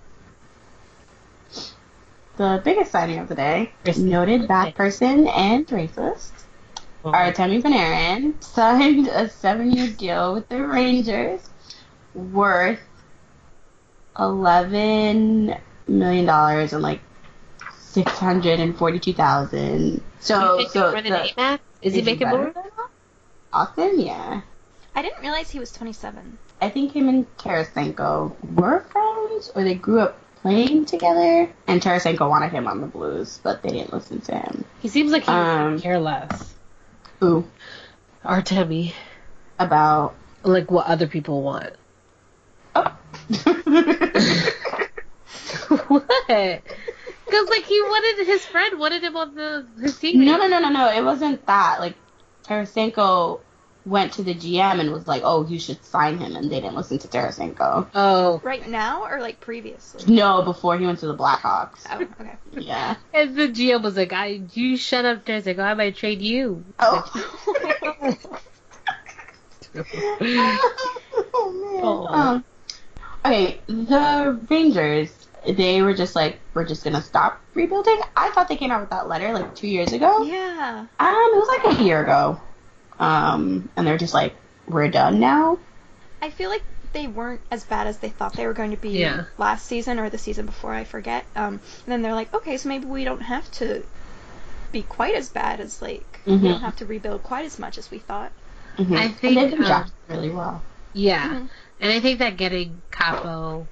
[2.37, 3.99] The biggest signing of the day, Racist.
[4.03, 6.31] noted bad person and racist.
[7.05, 11.41] Artemi Panarin signed a seven-year deal with the Rangers
[12.15, 12.79] worth
[14.17, 15.55] eleven
[15.87, 17.01] million dollars and like
[17.77, 20.01] six hundred and forty-two thousand.
[20.19, 21.61] So, He's making so more than eight, Matt?
[21.81, 22.51] Is he making better more?
[22.53, 22.63] than
[23.51, 23.99] Austin?
[23.99, 24.41] Yeah,
[24.95, 26.37] I didn't realize he was 27.
[26.63, 31.49] I think him and Tarasenko were friends, or they grew up playing together.
[31.67, 34.63] And Tarasenko wanted him on the Blues, but they didn't listen to him.
[34.81, 36.53] He seems like he Um, care less.
[37.21, 37.43] Ooh,
[38.23, 38.93] Artemi,
[39.59, 41.73] about like what other people want.
[42.75, 42.97] oh.
[45.89, 46.07] what?
[46.27, 50.23] Because like he wanted his friend wanted him on the his team.
[50.23, 50.89] No, no, no, no, no.
[50.93, 51.81] It wasn't that.
[51.81, 51.95] Like
[52.45, 53.41] Tarasenko
[53.85, 56.75] went to the GM and was like, "Oh, you should sign him," and they didn't
[56.75, 57.87] listen to Tarasenko.
[57.93, 60.13] Oh, Right now or like previously?
[60.13, 61.85] No, before he went to the Blackhawks.
[61.89, 62.35] Oh, okay.
[62.53, 62.95] Yeah.
[63.13, 66.63] and the GM was like, "I, you shut up, There's like, I might trade you."
[66.79, 67.03] Oh.
[69.75, 71.81] oh man.
[71.83, 72.07] Oh.
[72.07, 72.43] Um,
[73.25, 75.19] okay, the Rangers.
[75.45, 77.99] They were just like, we're just gonna stop rebuilding.
[78.15, 80.23] I thought they came out with that letter like two years ago.
[80.23, 80.85] yeah.
[80.99, 82.39] Um, it was like a year ago.
[83.03, 84.33] Um, and they're just like,
[84.67, 85.57] we're done now.
[86.21, 86.63] I feel like
[86.93, 89.25] they weren't as bad as they thought they were going to be Yeah.
[89.37, 91.25] last season or the season before, I forget.
[91.35, 93.83] Um, and then they're like, okay, so maybe we don't have to
[94.71, 96.41] be quite as bad as like we Mhm.
[96.49, 98.31] don't have to rebuild quite as much as we thought.
[98.77, 98.97] Mhm.
[98.97, 100.63] I And think, they've been um, drafted really well.
[100.93, 101.49] Yeah, Mhm.
[101.81, 103.67] and I think that getting Kaapo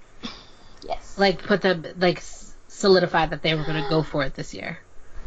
[0.84, 1.18] Yes.
[1.18, 2.22] like put them like
[2.68, 4.78] solidified that they were going to go for it this year.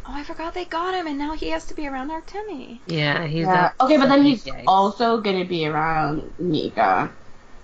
[0.06, 2.78] Oh, I forgot they got him, and now he has to be around Artemi.
[2.86, 3.54] Yeah, he's Yeah.
[3.54, 4.64] not- Okay, but then he's Yikes.
[4.66, 7.10] also gonna be around Mika.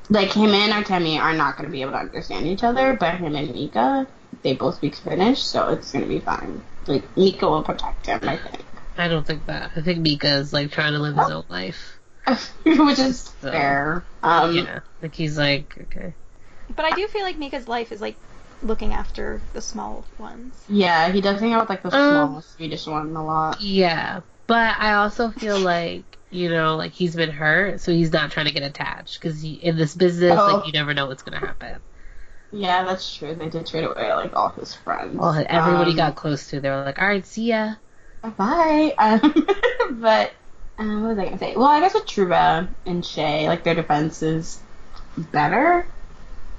[0.08, 3.34] Like him and Artemi are not gonna be able to understand each other, but him
[3.36, 4.06] and Mika,
[4.42, 6.62] they both speak Finnish, so it's gonna be fine.
[6.86, 8.64] Like Mika will protect him, I think,
[8.96, 9.72] I don't think that.
[9.76, 11.98] I think Mika is like trying to live his own life.
[12.64, 14.04] which is So, fair.
[14.22, 16.14] Um, yeah, like he's like okay.
[16.74, 18.16] But I do feel like Mika's life is like
[18.62, 20.54] looking after the small ones.
[20.68, 23.60] yeah, he does hang out with like the Um, small Swedish one a lot.
[23.60, 28.30] Yeah, but I also feel like you know, like he's been hurt, so he's not
[28.30, 30.56] trying to get attached because in this business, Oh.
[30.58, 31.76] like you never know what's gonna happen.
[32.52, 33.34] Yeah, that's true.
[33.34, 35.16] They did trade away like all his friends.
[35.16, 36.60] Well, everybody Um, got close to.
[36.60, 37.74] They were like, "All right, see ya."
[38.36, 38.94] Bye.
[38.98, 39.46] Um,
[40.00, 40.32] but
[40.78, 41.56] um, what was I gonna say?
[41.56, 44.60] Well, I guess with Trouba and Shay, like their defense is
[45.16, 45.86] better.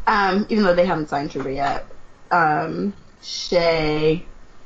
[0.07, 1.85] Um, even though they haven't signed Trouba yet.
[2.31, 4.25] Um, Shea,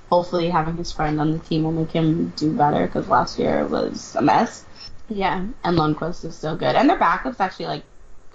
[0.09, 3.65] hopefully having his friend on the team will make him do better because last year
[3.65, 4.65] was a mess.
[5.09, 7.83] Yeah, and Lundqvist is still good, and their backup's actually like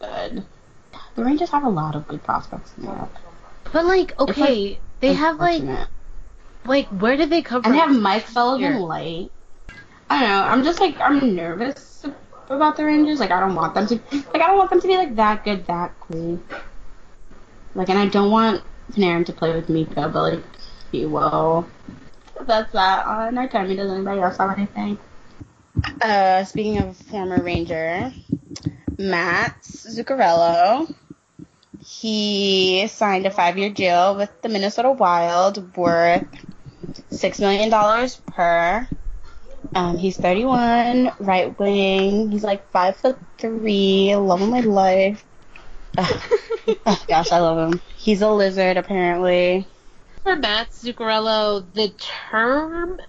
[0.01, 0.45] good.
[1.15, 3.09] The Rangers have a lot of good prospects in there.
[3.73, 5.63] But like, okay, they have like,
[6.65, 7.73] like, where did they come from?
[7.73, 8.27] And they have Mike.
[8.29, 9.31] Sullivan Light.
[10.09, 10.43] I don't know.
[10.43, 12.05] I'm just like I'm nervous
[12.49, 13.21] about the Rangers.
[13.21, 15.45] Like I don't want them to like I don't want them to be like that
[15.45, 16.41] good, that cool.
[17.75, 18.63] Like and I don't want
[18.93, 20.45] Panarin to play with Mika, but like
[20.93, 21.67] he will.
[22.41, 23.07] That's that.
[23.07, 23.75] Uh, no time.
[23.75, 24.99] Does anybody else have anything?
[26.01, 28.13] Uh, speaking of former Ranger,
[28.99, 30.93] Matt Zuccarello.
[31.83, 36.27] He signed a five-year deal with the Minnesota Wild, worth
[37.11, 38.87] six million dollars per.
[39.75, 42.31] Um, he's 31, right wing.
[42.31, 44.15] He's like five foot three.
[44.17, 45.25] Love of my life.
[45.99, 47.81] Oh, gosh, I love him.
[47.97, 49.67] He's a lizard, apparently.
[50.23, 51.93] for Matt Zuccarello, the
[52.31, 53.01] term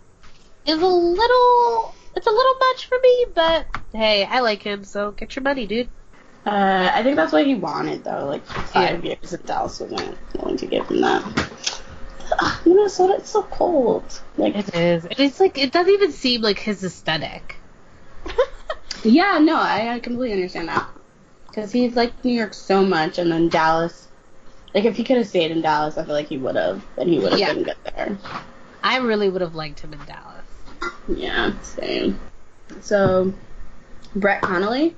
[0.65, 5.11] is a little, it's a little much for me, but hey, I like him, so
[5.11, 5.89] get your money, dude.
[6.45, 8.25] Uh, I think that's what he wanted, though.
[8.25, 11.51] Like five years, if Dallas wasn't willing to give him that.
[12.39, 14.21] Ugh, Minnesota, it's so cold.
[14.37, 15.07] Like, It is.
[15.11, 17.57] It's like, it doesn't even seem like his aesthetic.
[19.03, 20.89] yeah, no, I, I completely understand that.
[21.51, 24.07] Because he's like New York so much, and then Dallas.
[24.73, 27.09] Like, if he could have stayed in Dallas, I feel like he would have, and
[27.09, 27.53] he would have Yeah.
[27.53, 28.17] been good there.
[28.81, 30.45] I really would have liked him in Dallas.
[31.09, 32.19] Yeah, same.
[32.79, 33.33] So,
[34.15, 34.95] Brett Connolly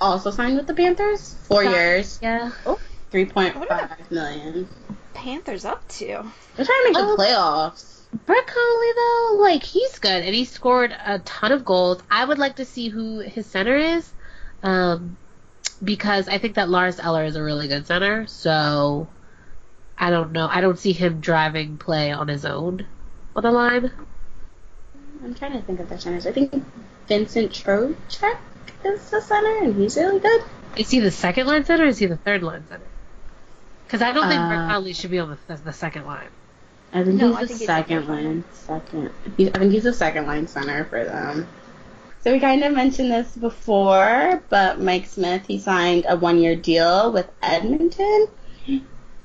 [0.00, 1.34] also signed with the Panthers.
[1.44, 1.74] Four Signed.
[1.76, 2.50] years, Yeah.
[3.12, 4.68] three point five million.
[5.14, 6.06] Panthers up to.
[6.56, 7.16] They're trying to make Oh.
[7.16, 8.00] the playoffs.
[8.26, 12.02] Brett Connolly though, like he's good and he scored a ton of goals.
[12.10, 14.10] I would like to see who his center is,
[14.64, 15.16] um,
[15.82, 18.26] because I think that Lars Eller is a really good center.
[18.26, 19.08] So
[19.98, 20.48] I don't know.
[20.50, 22.86] I don't see him driving play on his own
[23.36, 23.90] on the line.
[25.24, 26.26] I'm trying to think of their centers.
[26.26, 26.52] I think
[27.06, 28.38] Vincent Trocheck
[28.84, 30.42] is the center, and he's really good.
[30.76, 31.84] Is he the second line center?
[31.84, 32.82] or Is he the third line center?
[33.86, 36.28] Because I don't think Brett Uh, Connolly should be on the, the second line.
[36.94, 38.44] I think No, he's I the think second the line.
[38.52, 39.10] Second.
[39.36, 41.46] He's, I think he's the second line center for them.
[42.22, 46.54] So we kind of mentioned this before, but Mike Smith he signed a one year
[46.54, 48.28] deal with Edmonton.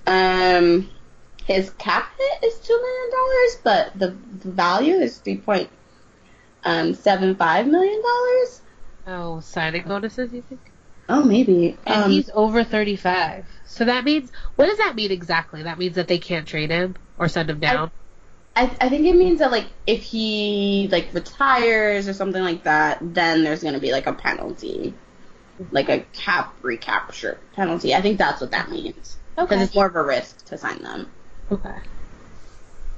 [0.07, 0.89] Um,
[1.45, 5.69] his cap hit is two million dollars, but the, the value is three point
[6.63, 8.61] um seven five million dollars.
[9.05, 10.71] Oh, signing bonuses, you think?
[11.09, 11.77] Oh, maybe.
[11.85, 13.45] And Um, he's over 35.
[13.65, 15.63] So that means, what does that mean exactly?
[15.63, 17.87] That means that they can't trade him or send him down?
[17.87, 17.91] I,
[18.65, 23.43] I think it means that like if he like retires or something like that, then
[23.43, 24.93] there's gonna be like a penalty,
[25.71, 27.93] like a cap recapture penalty.
[27.93, 31.11] I think that's what that means because it's more of a risk to sign them.
[31.51, 31.75] Okay.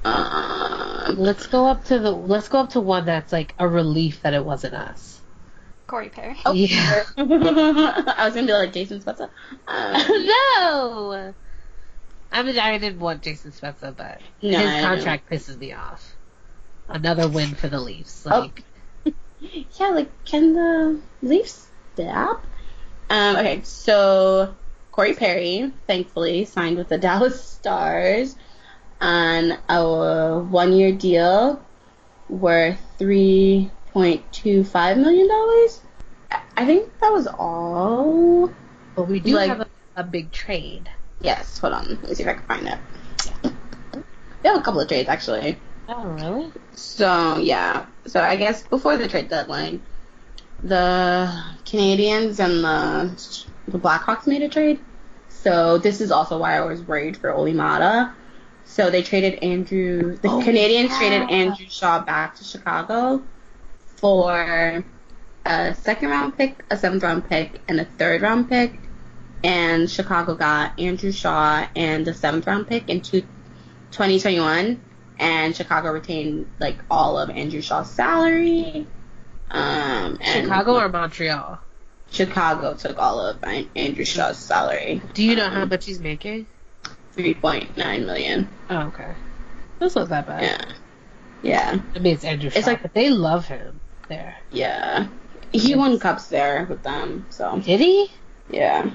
[0.02, 4.22] Um, Let's go up to the, let's go up to one that's like a relief
[4.22, 5.20] that it wasn't us.
[5.86, 6.36] Corey Perry.
[6.46, 7.04] oh, Yeah.
[7.18, 9.28] I was gonna be like Jason Spezza.
[9.68, 11.34] Um, no!
[12.32, 16.14] I mean, I didn't want Jason Spezza, but No, his contract pisses me off.
[16.88, 18.26] Another win for the Leafs.
[18.30, 18.40] Oh.
[18.40, 18.64] Like,
[19.78, 22.44] yeah, like can the Leafs stop?
[23.08, 24.54] Um, okay, so
[24.92, 28.36] Corey Perry, thankfully, signed with the Dallas Stars
[29.00, 31.64] on a one-year deal
[32.28, 35.80] worth three point two five million dollars.
[36.56, 38.52] I think that was all.
[38.94, 39.66] but we do Like- have a,
[39.96, 40.88] a big trade.
[41.20, 41.86] Yes, hold on.
[41.88, 42.78] Let me see if I can find it.
[44.42, 45.58] They have a couple of trades actually.
[45.88, 46.52] Oh, really?
[46.72, 49.82] So yeah, so I guess before the trade deadline,
[50.62, 51.30] the
[51.64, 54.80] Canadiens and the the Blackhawks made a trade.
[55.28, 58.12] So this is also why I was worried for Olli Maatta.
[58.64, 60.16] So they traded Andrew.
[60.16, 60.98] The Oh, Canadiens yeah.
[60.98, 63.22] traded Andrew Shaw back to Chicago
[63.96, 64.84] for
[65.44, 68.78] a second round pick, a seventh round pick, and a third round pick.
[69.42, 73.22] And Chicago got Andrew Shaw and the seventh round pick in two,
[73.92, 74.80] 2021
[75.18, 78.86] and Chicago retained like all of Andrew Shaw's salary.
[79.50, 81.58] Um, and Chicago or Montreal?
[82.10, 85.00] Chicago took all of Andrew Shaw's salary.
[85.14, 86.46] Do you know how much he's making?
[87.12, 88.48] Three point nine million.
[88.68, 89.14] Oh, okay.
[89.78, 90.42] That's not that bad.
[90.42, 90.72] Yeah,
[91.42, 94.36] yeah, I mean, it's Andrew Shaw, It's like- but they love him there.
[94.50, 95.06] yeah.
[95.52, 98.10] He won cups there with them, so Did he?
[98.50, 98.88] yeah.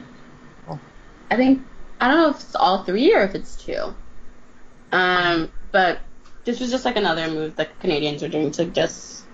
[1.31, 1.61] I think
[1.99, 3.93] I don't know if it's all three or if it's two.
[4.91, 5.99] Um, but
[6.43, 9.25] this was just like another move that Canadiens are doing to just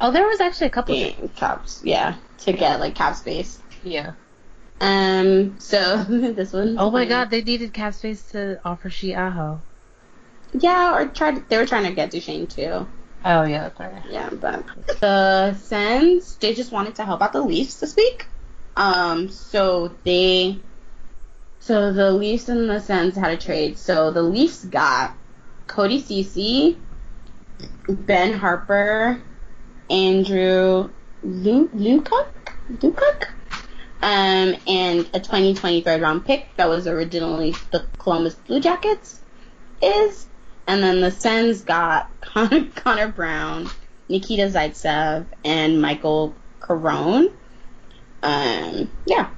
[0.00, 0.94] Oh, there was actually a couple.
[0.94, 1.82] gain cups.
[1.84, 3.58] Yeah, to get like cap space.
[3.84, 4.12] Yeah.
[4.80, 6.76] Um, so this one.
[6.78, 9.60] Oh my God, they needed cap space to offer Shiaho.
[10.52, 11.48] Yeah, or tried.
[11.48, 12.86] They were trying to get Duchene too.
[13.24, 14.02] Oh yeah, that's right.
[14.10, 14.64] Yeah, but
[15.00, 18.26] the Sens they just wanted to help out the Leafs this week.
[18.76, 20.58] Um, so they,
[21.60, 23.78] so the Leafs and the Sens had a trade.
[23.78, 25.14] So the Leafs got
[25.66, 26.78] Cody Ceci,
[27.86, 29.20] Ben Harpur,
[29.90, 30.90] Andrew
[31.22, 33.26] Lu- Lukac,
[34.02, 39.20] um, and a 2020 third round pick that was originally the Columbus Blue Jackets
[39.82, 40.26] is.
[40.66, 43.68] And then the Sens got Connor, Connor Brown,
[44.08, 47.32] Nikita Zaitsev, and Michael Carcone.
[48.22, 49.30] Um, yeah.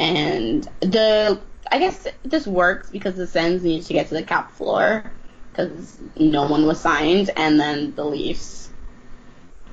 [0.00, 1.38] And the,
[1.70, 5.04] I guess this works because the Sens needed to get to the cap floor
[5.52, 8.70] because no one was signed, and then the Leafs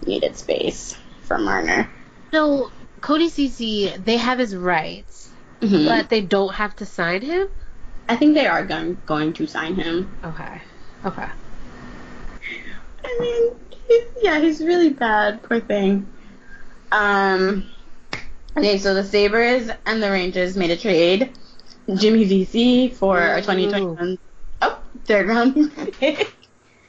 [0.05, 1.89] needed space for Marner.
[2.31, 5.29] So Cody Ceci, they have his rights,
[5.61, 5.85] Mhm.
[5.85, 7.47] but they don't have to sign him.
[8.09, 10.11] I think they are going going to sign him.
[10.23, 10.61] Okay.
[11.05, 11.27] Okay.
[13.05, 13.55] I mean,
[13.87, 15.41] he's, yeah, he's really bad.
[15.43, 16.07] Poor thing.
[16.91, 17.69] Um.
[18.57, 21.31] Okay, so the Sabres and the Rangers made a trade.
[21.95, 24.17] Jimmy Vesey for a 2021
[24.63, 26.33] oh, third round pick.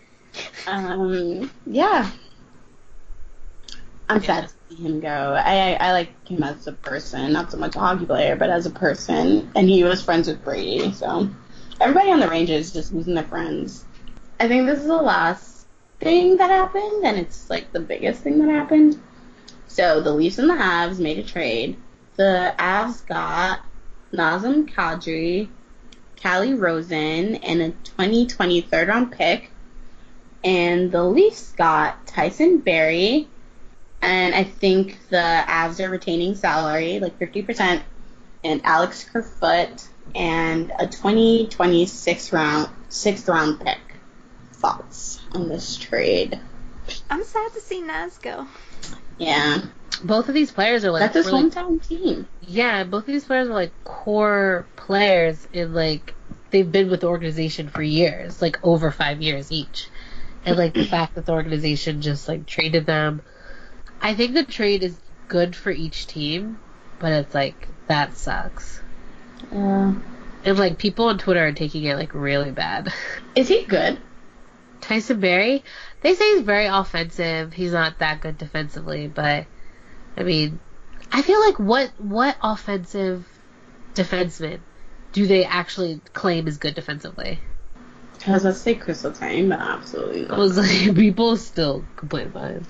[0.67, 2.11] um, yeah.
[4.09, 5.09] I'm sad to see him go.
[5.09, 8.49] I, I I like him as a person, not so much a hockey player, but
[8.49, 9.53] as a person.
[9.55, 11.29] And he was friends with Brady, so
[11.83, 13.85] everybody on the Rangers just losing their friends.
[14.41, 15.67] I think this is the last
[16.01, 18.99] thing that happened, and it's like the biggest thing that happened.
[19.69, 21.77] So the Leafs and the Avs made a trade.
[22.17, 23.61] The Avs got
[24.13, 25.49] Nazem Kadri,
[26.17, 29.51] Calle Rosen, and a 2020 third round pick.
[30.43, 33.29] And the Leafs got Tyson Barrie,
[34.01, 37.83] and I think the Avs are retaining salary, like 50%,
[38.45, 43.81] and Alex Kerfoot, and a 2020 sixth round, sixth round pick.
[44.53, 46.41] Thoughts on this trade?
[47.11, 48.47] I'm sad to see Naz go.
[49.19, 49.63] Yeah,
[50.05, 52.27] Both of these players are like that's his really- hometown team.
[52.41, 56.15] Yeah, both of these players are like core players in like
[56.51, 59.89] they've been with the organization for years, like over five years each.
[60.47, 63.21] And like the fact that the organization just like traded them.
[64.01, 64.97] I think the trade is
[65.27, 66.59] good for each team,
[67.01, 68.81] but it's like that sucks.
[69.53, 69.95] Yeah.
[70.45, 72.93] And like people on Twitter are taking it like really bad.
[73.35, 73.99] Is he good?
[74.81, 75.65] Tyson Barrie,
[76.01, 77.53] they say he's very offensive.
[77.53, 79.47] He's not that good defensively, but
[80.17, 80.61] I mean,
[81.13, 83.27] I feel like what what offensive
[83.95, 84.61] defenseman
[85.13, 87.41] do they actually claim is good defensively?
[88.27, 90.39] I was about to say Kris Letang, but absolutely I not.
[90.39, 92.67] was like, people still complain about him.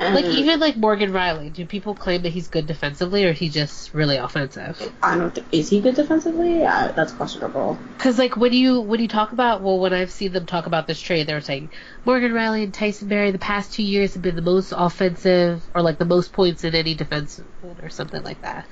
[0.00, 3.48] Like Um, even like Morgan Rielly, do people claim that he's good defensively or he
[3.48, 4.92] just really offensive?
[5.02, 6.60] I don't think is he good defensively?
[6.60, 7.78] Yeah, that's questionable.
[7.96, 10.88] Because like when you when you talk about well when I've seen them talk about
[10.88, 11.70] this trade, they were saying
[12.04, 15.80] Morgan Rielly and Tyson Barrie the past two years have been the most offensive or
[15.80, 17.44] like the most points in any defenseman
[17.82, 18.66] or something like that.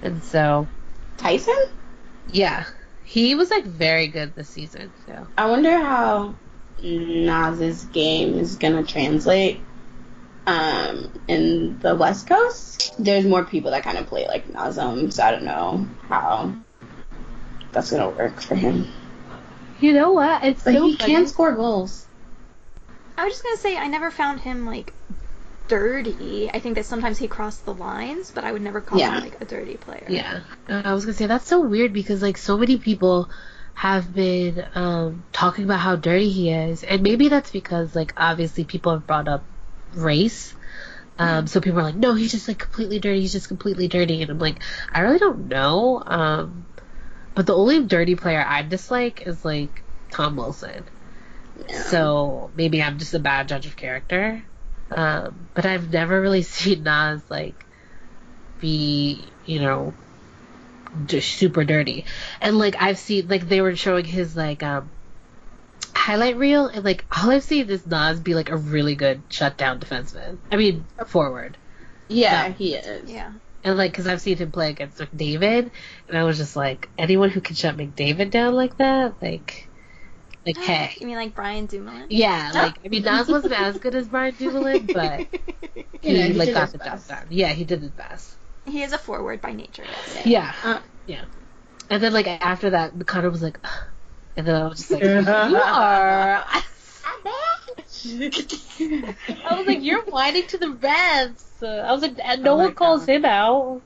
[0.00, 0.66] And so
[1.18, 1.54] Tyson?
[2.32, 2.64] yeah,
[3.04, 4.90] he was like very good this season.
[5.06, 6.34] So I wonder how
[6.82, 9.60] Nas's game is gonna translate
[10.46, 12.94] um, in the West Coast.
[12.98, 16.54] There's more people that kind of play like Nazem, so I don't know how
[17.72, 18.86] that's gonna work for him.
[19.80, 20.44] you know what?
[20.44, 21.12] It's But so he funny.
[21.14, 22.06] can score goals.
[23.16, 24.92] I was just gonna say I never found him like
[25.68, 26.50] dirty.
[26.52, 29.14] I think that sometimes he crossed the lines, but I would never call Yeah.
[29.14, 30.06] him like a dirty player.
[30.08, 33.30] Yeah, I was gonna say that's so weird because like so many people
[33.74, 38.64] have been um, talking about how dirty he is, and maybe that's because like obviously
[38.64, 39.44] people have brought up
[39.94, 40.54] race.
[41.18, 43.20] Um, so people are like, no, he's just like completely dirty.
[43.20, 44.62] He's just completely dirty, and I'm like,
[44.92, 46.02] I really don't know.
[46.04, 46.66] Um,
[47.34, 50.84] but the only dirty player I dislike is like Tom Wilson.
[51.68, 51.82] Yeah.
[51.82, 54.42] So maybe I'm just a bad judge of character.
[54.90, 57.64] Um, but I've never really seen Nas like
[58.60, 59.94] be, you know,
[61.06, 62.04] just super dirty.
[62.40, 64.90] And like I've seen like they were showing his like um
[65.94, 69.80] highlight reel and like all I've seen is Nas be like a really good shutdown
[69.80, 70.38] defenseman.
[70.50, 71.56] I mean forward.
[72.08, 72.52] yeah, Yeah.
[72.52, 73.10] he is.
[73.10, 73.32] Yeah.
[73.64, 75.70] And like cuz I've seen him play against McDavid
[76.08, 79.68] and I was just like anyone who can shut McDavid down like that like
[80.44, 80.92] like hey.
[81.00, 82.06] You mean like Brian Dumoulin?
[82.10, 85.20] Yeah, like I mean Nas wasn't as good as Brian Dumoulin, but
[85.74, 87.26] he, You know, he like got his the job done.
[87.30, 88.36] Yeah, he did his best.
[88.66, 89.84] he is a forward by nature.
[89.84, 90.26] Yes.
[90.26, 91.24] Yeah, Uh, yeah.
[91.90, 93.70] And then like after that, Connor was like, "Ugh."
[94.36, 96.44] And then I was just like, you are.
[99.44, 101.62] I was like, you're whining to the refs.
[101.62, 103.08] I was like, no Oh my one calls God.
[103.08, 103.82] him out.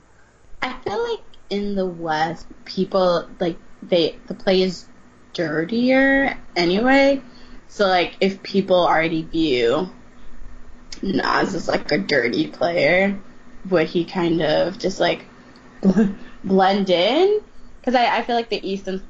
[0.61, 1.19] I feel like
[1.49, 4.87] in the West, people like they the play is
[5.33, 7.21] dirtier anyway.
[7.67, 9.89] So like if people already view
[11.01, 13.19] Nas as like a dirty player,
[13.69, 15.25] would he kind of just like
[16.43, 17.41] blend in?
[17.79, 19.01] Because I, I feel like the East and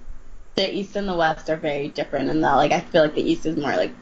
[0.58, 3.22] the East and the West are very different in that like I feel like the
[3.22, 3.94] East is more like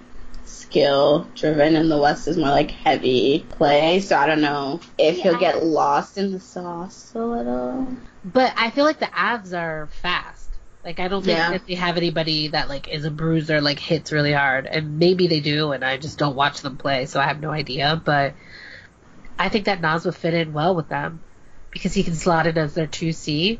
[0.45, 3.99] skill driven and the West is more like heavy play.
[3.99, 7.95] So I don't know if he'll get lost in the sauce a little.
[8.23, 10.49] But I feel like the Avs are fast.
[10.83, 11.51] Like I don't think Yeah.
[11.51, 15.27] that they have anybody that like is a bruiser, like hits really hard, and maybe
[15.27, 18.01] they do, and I just don't watch them play, so I have no idea.
[18.03, 18.35] But
[19.37, 21.21] I think that Nas would fit in well with them
[21.71, 23.59] because he can slot in as their two C,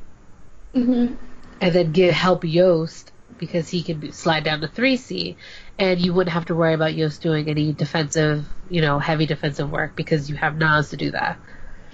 [0.74, 1.16] Mm-hmm.
[1.62, 5.36] And then get help Jost because he can slide down to three C,
[5.80, 9.70] and you wouldn't have to worry about Jost doing any defensive, you know, heavy defensive
[9.70, 11.38] work because you have Nas to do that,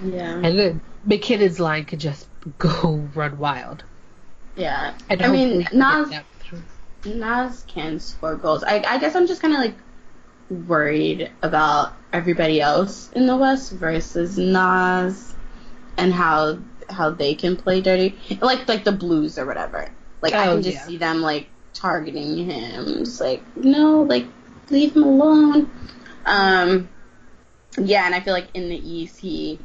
[0.03, 0.36] Yeah.
[0.36, 3.84] and then MacKinnon's line could just go run wild.
[4.55, 4.93] Yeah.
[5.09, 6.12] And I mean, Nas.
[7.05, 8.64] Nas can score goals.
[8.64, 9.76] I, I guess I'm just kind of like
[10.68, 15.34] worried about everybody else in the West versus Nas
[15.97, 16.59] and how
[16.92, 19.89] how they can play dirty, like like the Blues or whatever.
[20.22, 20.86] Like I Oh, can just yeah.
[20.88, 22.86] see them like targeting him.
[23.06, 24.26] Just like no, like
[24.70, 25.70] leave him alone.
[26.26, 26.89] Um,
[27.78, 29.60] yeah, and I feel like in the East he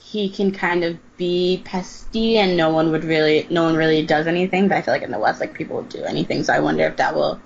[0.00, 4.26] he can kind of be pesty and no one would really no one really does
[4.26, 6.60] anything but i feel like in the west like people will do anything so i
[6.60, 7.38] wonder if that will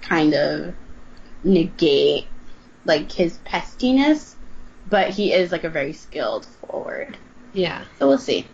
[0.00, 0.72] kind of
[1.44, 2.26] negate
[2.84, 4.36] like his pestiness
[4.88, 7.18] but he is like a very skilled forward
[7.52, 7.84] Yeah.
[7.98, 8.46] so we'll see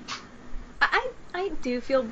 [0.81, 2.07] I I do feel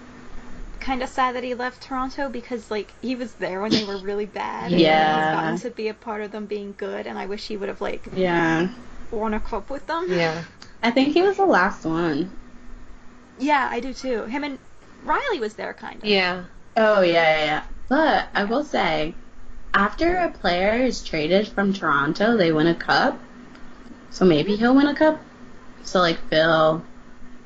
[0.83, 3.99] kind of sad that he left Toronto because like he was there when they were
[3.99, 4.72] really bad.
[4.72, 5.14] and Yeah.
[5.14, 7.68] he's gotten to be a part of them being good, and I wish he would
[7.68, 8.68] have like yeah
[9.11, 10.07] won a cup with them.
[10.09, 10.43] Yeah.
[10.83, 12.30] i think he was the last one.
[13.39, 14.24] Yeah, I do too.
[14.24, 14.59] Him and
[15.07, 16.05] Rielly was there kind of.
[16.05, 16.45] Yeah.
[16.76, 17.62] Oh yeah, yeah, yeah.
[17.89, 19.14] But I will say,
[19.74, 23.18] after a player is traded from Toronto, they win a cup.
[24.11, 24.61] So maybe mm-hmm.
[24.61, 25.20] he'll win a cup.
[25.85, 26.85] So like Phil,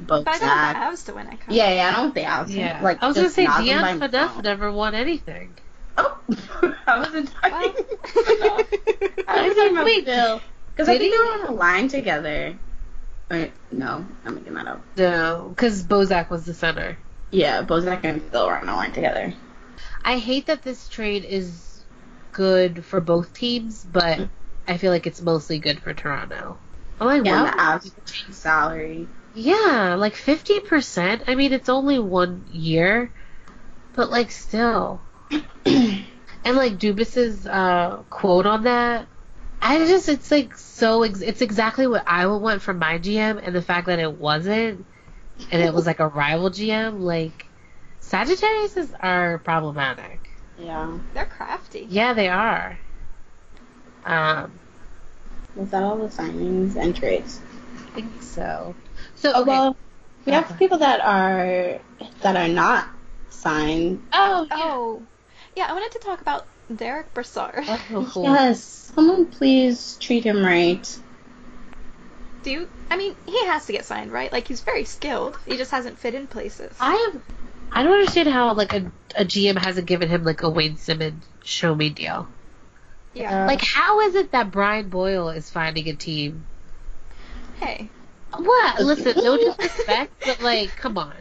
[0.01, 0.72] But I don't Bozak.
[0.74, 1.53] the Avs to win a.
[1.53, 1.89] Yeah, yeah.
[1.89, 2.80] I don't think I was Yeah.
[2.82, 3.03] like.
[3.03, 4.01] I was gonna say knock Dion.
[4.01, 5.57] Phaneuf never won anything.
[5.99, 6.18] Oh,
[6.87, 7.74] I wasn't talking.
[9.28, 12.55] I was talking about Wait, Phil because I think they were on a line together.
[13.30, 14.82] Wait, no, I'm making that up.
[14.97, 16.99] No, because Bozak was the center.
[17.32, 19.32] Yeah, Bozak and Phil were on a line together.
[20.05, 21.84] I hate that this trade is
[22.32, 24.20] good for both teams, but
[24.68, 26.59] I feel like it's mostly good for Toronto.
[27.01, 29.09] Oh, I Yeah, love the Avs salary.
[29.34, 31.24] Yeah, like fifty percent.
[31.26, 33.11] I mean, it's only one year,
[33.94, 35.01] but like still.
[35.66, 36.07] and
[36.44, 39.09] like Dubas's uh, quote on that,
[39.61, 43.38] I just it's like so ex- it's exactly what I would want from my GM,
[43.44, 44.86] and the fact that it wasn't,
[45.51, 47.01] and it was like a rival GM.
[47.01, 47.44] Like
[48.01, 50.30] Sagittarius are problematic.
[50.59, 50.99] Yeah.
[51.12, 51.86] They're crafty.
[51.90, 52.78] Yeah, they are.
[54.05, 54.53] Um,
[55.57, 57.40] Was that all the signings and trades?
[57.88, 58.74] I think so.
[59.16, 59.50] So Oh okay.
[59.50, 59.76] well,
[60.24, 60.42] we Yeah.
[60.42, 61.78] have people that are
[62.22, 62.86] that are not
[63.30, 64.02] signed.
[64.12, 65.02] oh, Oh,
[65.57, 65.66] yeah.
[65.68, 67.64] I wanted to talk about Derick Brassard.
[67.66, 68.24] Oh, cool.
[68.34, 68.62] Yes,
[68.94, 70.98] someone please treat him right.
[72.42, 72.68] Do you?
[72.90, 74.30] I mean, he has to get signed, right?
[74.30, 75.38] Like he's very skilled.
[75.46, 76.72] He just hasn't fit in places.
[76.80, 77.22] I have.
[77.72, 81.26] I don't understand how like a, a GM hasn't given him like a Wayne Simmonds
[81.44, 82.28] show me deal.
[83.16, 83.44] Yeah.
[83.44, 86.44] Uh, like, how is it that Brian Boyle is finding a team?
[87.60, 87.88] hey.
[88.36, 88.80] What?
[88.80, 91.14] Listen, no disrespect, but like, come on.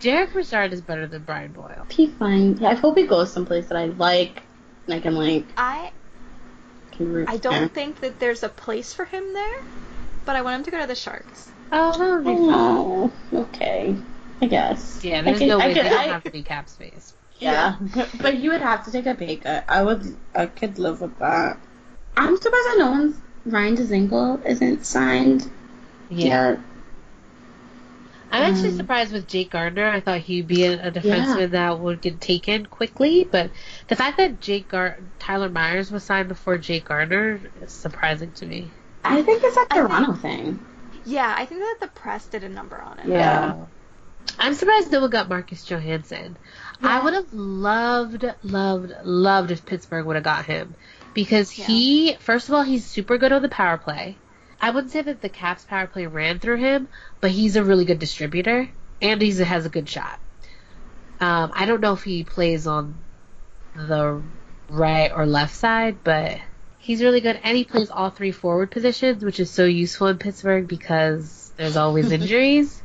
[0.00, 1.86] Derick Brassard is better than Brian Boyle.
[1.90, 2.56] He fine.
[2.58, 4.42] Yeah, I hope he goes someplace that I like.
[4.86, 5.90] And I can like I
[6.92, 7.68] can root I don't him.
[7.68, 9.60] think that there's a place for him there,
[10.24, 11.50] but I want him to go to the Sharks.
[11.72, 12.48] Oh, that would be fun.
[12.54, 13.94] Oh, okay.
[14.40, 15.00] I guess.
[15.04, 16.68] Yeah, I there's could- no I way could- they don't I- have to be cap
[16.70, 17.12] space.
[17.38, 17.76] Yeah,
[18.20, 19.64] but you would have to take a pay cut.
[19.68, 20.16] I would.
[20.34, 21.58] I could live with that.
[22.16, 23.16] I'm surprised that no one's
[23.46, 25.50] Ryan Dzingel isn't signed
[26.10, 26.58] yet.
[28.30, 29.88] I'm actually Um, surprised with Jake Gardiner.
[29.88, 33.50] I thought he'd be a, a defenseman that would get taken quickly, but
[33.88, 38.44] the fact that Jake Gar- Tyler Myers was signed before Jake Gardiner is surprising to
[38.46, 38.70] me.
[39.02, 40.58] I think it's a I think- Toronto thing.
[41.06, 43.06] Yeah, I think that the press did a number on it.
[43.08, 43.64] Yeah.
[44.38, 46.36] I'm surprised no one got Marcus Johansson.
[46.82, 50.74] I would have loved, loved, loved if Pittsburgh would have got him.
[51.14, 51.66] Because Yeah.
[51.66, 54.16] he, first of all, he's super good on the power play.
[54.60, 56.88] I wouldn't say that the Caps power play ran through him,
[57.20, 58.68] but he's a really good distributor,
[59.00, 60.20] and he has a good shot.
[61.20, 62.94] Um, I don't know if he plays on
[63.74, 64.22] the
[64.68, 66.38] right or left side, but
[66.78, 70.18] he's really good, and he plays all three forward positions, which is so useful in
[70.18, 72.82] Pittsburgh because there's always injuries.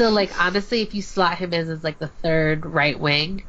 [0.00, 3.44] So like honestly, if you slot him as as like the third right wing,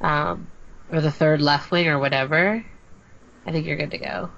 [0.00, 0.46] um,
[0.92, 2.64] or the third left wing or whatever,
[3.44, 4.30] I think you're good to go.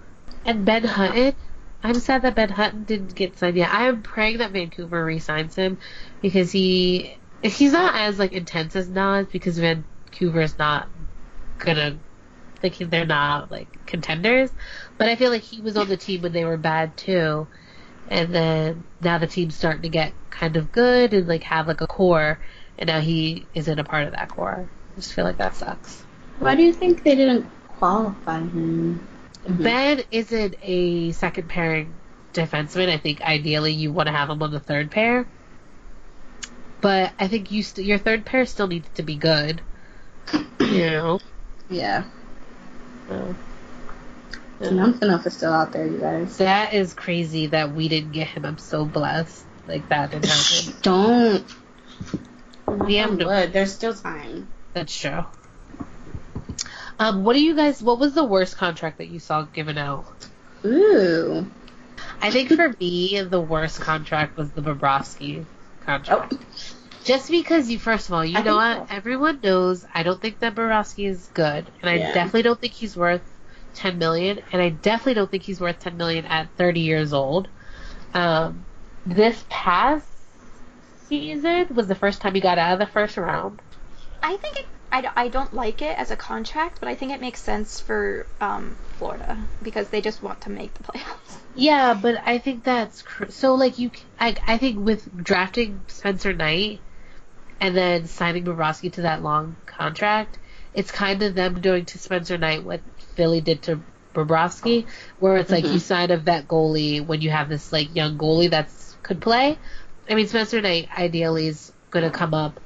[0.46, 1.34] And Ben Hutton,
[1.82, 3.70] I'm sad that Ben Hutton didn't get signed yet.
[3.70, 5.76] I am praying that Vancouver re-signs him
[6.22, 10.88] because he he's not as like intense as Nas because Vancouver is not
[11.58, 11.98] gonna
[12.62, 14.50] like they're not like contenders.
[14.96, 17.46] But I feel like he was on the team when they were bad too.
[18.10, 21.80] And then now the team's starting to get kind of good and like have like
[21.80, 22.38] a core
[22.78, 24.68] and now he isn't a part of that core.
[24.92, 26.02] I just feel like that sucks.
[26.38, 27.46] Why do you think they didn't
[27.78, 29.00] qualify him?
[29.44, 29.62] Mm-hmm.
[29.62, 31.92] Ben isn't a second pairing
[32.32, 32.88] defenseman.
[32.88, 35.26] I think ideally you want to have him on the third pair.
[36.80, 39.60] But I think you st- your third pair still needs to be good.
[40.60, 41.20] You know.
[41.70, 42.04] Yeah.
[43.08, 43.34] So,
[44.60, 46.38] Enough enough is still out there, you guys.
[46.38, 48.44] That is crazy that we didn't get him.
[48.44, 49.44] I'm so blessed.
[49.66, 50.74] Like that didn't happen.
[50.82, 51.44] Don't.
[52.86, 53.52] We have wood.
[53.52, 54.48] There's still time.
[54.72, 55.24] That's true.
[56.98, 57.80] Um, what do you guys?
[57.82, 60.06] What was the worst contract that you saw given out?
[60.64, 61.46] Ooh.
[62.20, 65.44] I think for me, the worst contract was the Bobrovsky
[65.84, 66.34] contract.
[66.34, 66.38] Oh.
[67.04, 68.88] Just because you, first of all, you I know what?
[68.88, 68.94] so.
[68.94, 72.12] Everyone knows I don't think that Bobrovsky is good, and I Yeah.
[72.12, 73.22] definitely don't think he's worth
[73.74, 77.48] ten million, and I definitely don't think he's worth ten million at thirty years old.
[78.14, 78.64] Um,
[79.06, 80.06] this past
[81.08, 83.60] season was the first time he got out of the first round.
[84.22, 84.66] I think it.
[84.90, 88.26] I, I don't like it as a contract, but I think it makes sense for
[88.40, 91.36] um, Florida because they just want to make the playoffs.
[91.54, 93.56] Yeah, but I think that's cr- so.
[93.56, 93.90] Like you,
[94.20, 96.78] I, I think with drafting Spencer Knight
[97.60, 100.38] and then signing Bobrovsky to that long contract,
[100.78, 102.80] it's kind of them doing to Spencer Knight what
[103.16, 103.80] Philly did to
[104.14, 104.86] Bobrovsky,
[105.18, 105.72] where it's like Mhm.
[105.74, 109.58] you sign a vet goalie when you have this like young goalie that's could play.
[110.08, 112.60] I mean, Spencer Knight ideally is gonna come up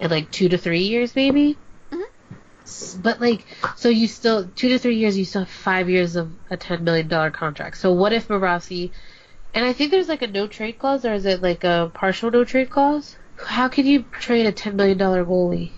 [0.00, 1.58] in like two to three years, maybe.
[1.92, 3.02] Mhm.
[3.02, 3.46] But like,
[3.76, 6.84] so you still two to three years, you still have five years of a ten
[6.84, 7.76] million dollar contract.
[7.78, 8.92] So what if Bobrovsky?
[9.54, 12.30] And I think there's like a no trade clause, or is it like a partial
[12.30, 13.16] no trade clause?
[13.36, 15.72] How can you trade a ten million dollar goalie?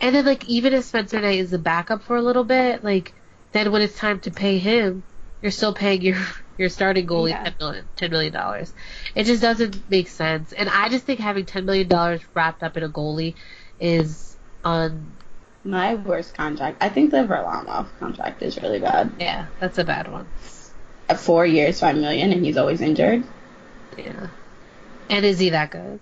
[0.00, 3.14] And then like even if Spencer Knight is the backup for a little bit, like
[3.52, 5.04] then when it's time to pay him,
[5.40, 6.16] you're still paying your
[6.58, 7.44] your starting goalie Yeah.
[7.44, 8.72] ten million ten million dollars.
[9.14, 10.52] It just doesn't make sense.
[10.52, 13.34] And I just think having ten million dollars wrapped up in a goalie
[13.78, 15.16] is on
[15.64, 16.78] My worst contract.
[16.82, 19.12] I think the Varlamov contract is really bad.
[19.18, 20.26] yeah, that's a bad one.
[21.08, 23.24] At four years, five million, and he's always injured.
[23.96, 24.28] Yeah.
[25.10, 26.00] And is he that good?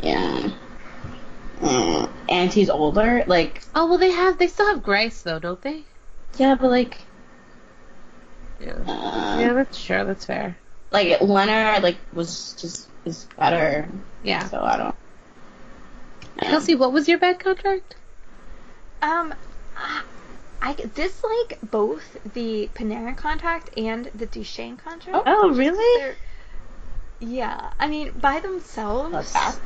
[0.00, 0.50] Yeah.
[2.40, 3.22] And he's older.
[3.26, 5.84] Like, Oh well they have they still have Greiss though, don't they?
[6.38, 6.96] yeah, but like,
[8.58, 8.72] Yeah.
[8.86, 10.56] uh, Yeah, that's sure, that's fair.
[10.90, 13.86] like Leonard, like was just is better.
[14.22, 14.44] Yeah.
[14.46, 14.94] So I don't.
[16.42, 16.48] Yeah.
[16.50, 17.96] Kelsey, what was your bad contract?
[19.02, 19.34] Um,
[20.62, 25.24] I dislike both the Panarin contract and the Duchene contract.
[25.26, 26.00] Oh really?
[26.00, 26.16] They're-
[27.22, 29.60] yeah, I mean by themselves, That's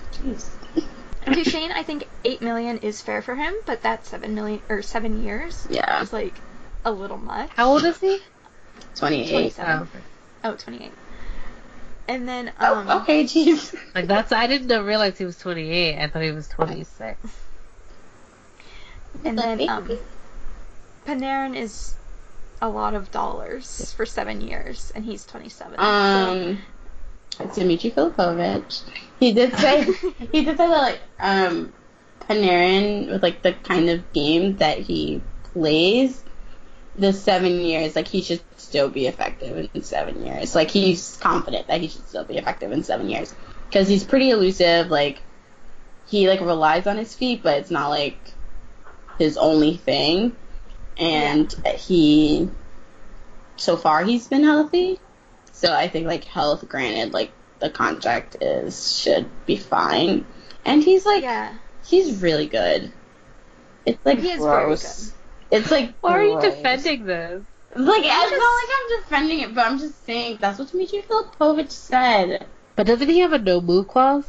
[1.24, 1.38] fast.
[1.38, 1.44] Jeez.
[1.44, 5.22] Duchene, I think eight million is fair for him, but that seven million or seven
[5.22, 6.02] years Yeah.
[6.02, 6.34] is like
[6.84, 7.50] a little much.
[7.56, 8.20] How old is he?
[8.96, 9.54] Twenty-eight.
[9.54, 9.88] 27.
[10.44, 10.50] Oh.
[10.52, 10.92] Oh, 28.
[12.06, 13.24] And then um, Oh, okay.
[13.24, 13.74] Jeez.
[13.94, 15.98] Like that's I didn't realize he was 28.
[15.98, 17.18] I thought he was 26.
[19.24, 19.68] and then Baby.
[19.68, 19.98] um,
[21.06, 21.94] Panarin is
[22.60, 25.74] a lot of dollars for seven years, and he's 27.
[25.78, 26.58] Um,
[27.54, 28.82] Dimitri Filipovic.
[29.20, 29.84] He did say
[30.32, 31.72] he did say that like um,
[32.20, 35.22] Panarin with like the kind of game that he
[35.52, 36.22] plays,
[36.96, 40.54] the seven years like he should still be effective in seven years.
[40.54, 43.34] Like he's confident that he should still be effective in seven years
[43.68, 44.90] because he's pretty elusive.
[44.90, 45.22] Like
[46.06, 48.18] he like relies on his feet, but it's not like
[49.18, 50.36] his only thing.
[50.96, 52.48] And he
[53.56, 55.00] so far he's been healthy.
[55.54, 57.30] So I think like health granted, like
[57.60, 60.26] the contract is should be fine.
[60.64, 61.54] And he's like yeah,
[61.86, 62.92] he's really good.
[63.86, 65.12] It's like He is very gross.
[65.50, 67.42] It's like Why are you defending this?
[67.76, 71.70] Like it's not like I'm defending it, but I'm just saying that's what Dimitri Filipovic
[71.70, 72.46] said.
[72.76, 74.26] But doesn't he have a no move clause?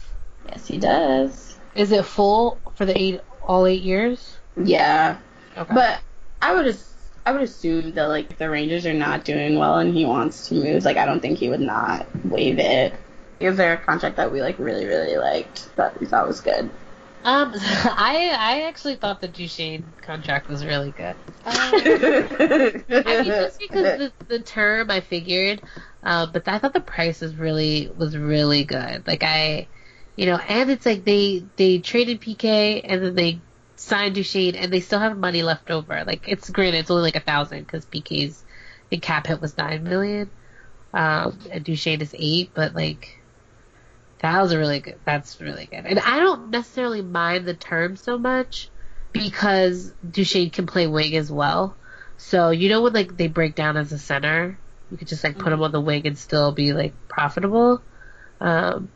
[0.48, 1.58] Yes, he does.
[1.76, 4.38] Is it full for the eight all eight years?
[4.64, 5.18] Yeah,
[5.58, 5.74] Okay.
[5.74, 6.02] but
[6.42, 6.95] I would as-
[7.26, 10.48] I would assume that like if the Rangers are not doing well and he wants
[10.50, 12.94] to move, like I don't think he would not waive it.
[13.40, 16.72] Is there a contract that we like really really liked that we thought was good?
[17.24, 21.18] um, I I actually thought the Duchene contract was really good.
[21.46, 21.90] Um,
[23.06, 25.64] I mean, just because the, the term I figured,
[26.04, 29.06] uh, but I thought the price was really was really good.
[29.08, 29.70] Like I,
[30.16, 33.44] you know, and it's like they they traded PK and then they
[33.76, 36.04] sign Duchene and they still have money left over.
[36.06, 38.44] Like it's granted, it's only like a thousand because PK's
[38.90, 40.30] the cap hit was nine million,
[40.94, 42.52] um, and Duchene is eight.
[42.54, 43.20] But like
[44.20, 45.00] that was a really good.
[45.06, 48.70] That's really good, and I don't necessarily mind the term so much
[49.12, 51.76] because Duchene can play wing as well.
[52.18, 54.58] So you know when like they break down as a center,
[54.92, 57.82] you could just like put him on the wing and still be like profitable.
[58.40, 58.90] Um,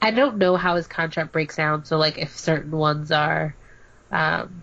[0.00, 1.84] I don't know how his contract breaks down.
[1.84, 3.54] So like if certain ones are,
[4.14, 4.62] um,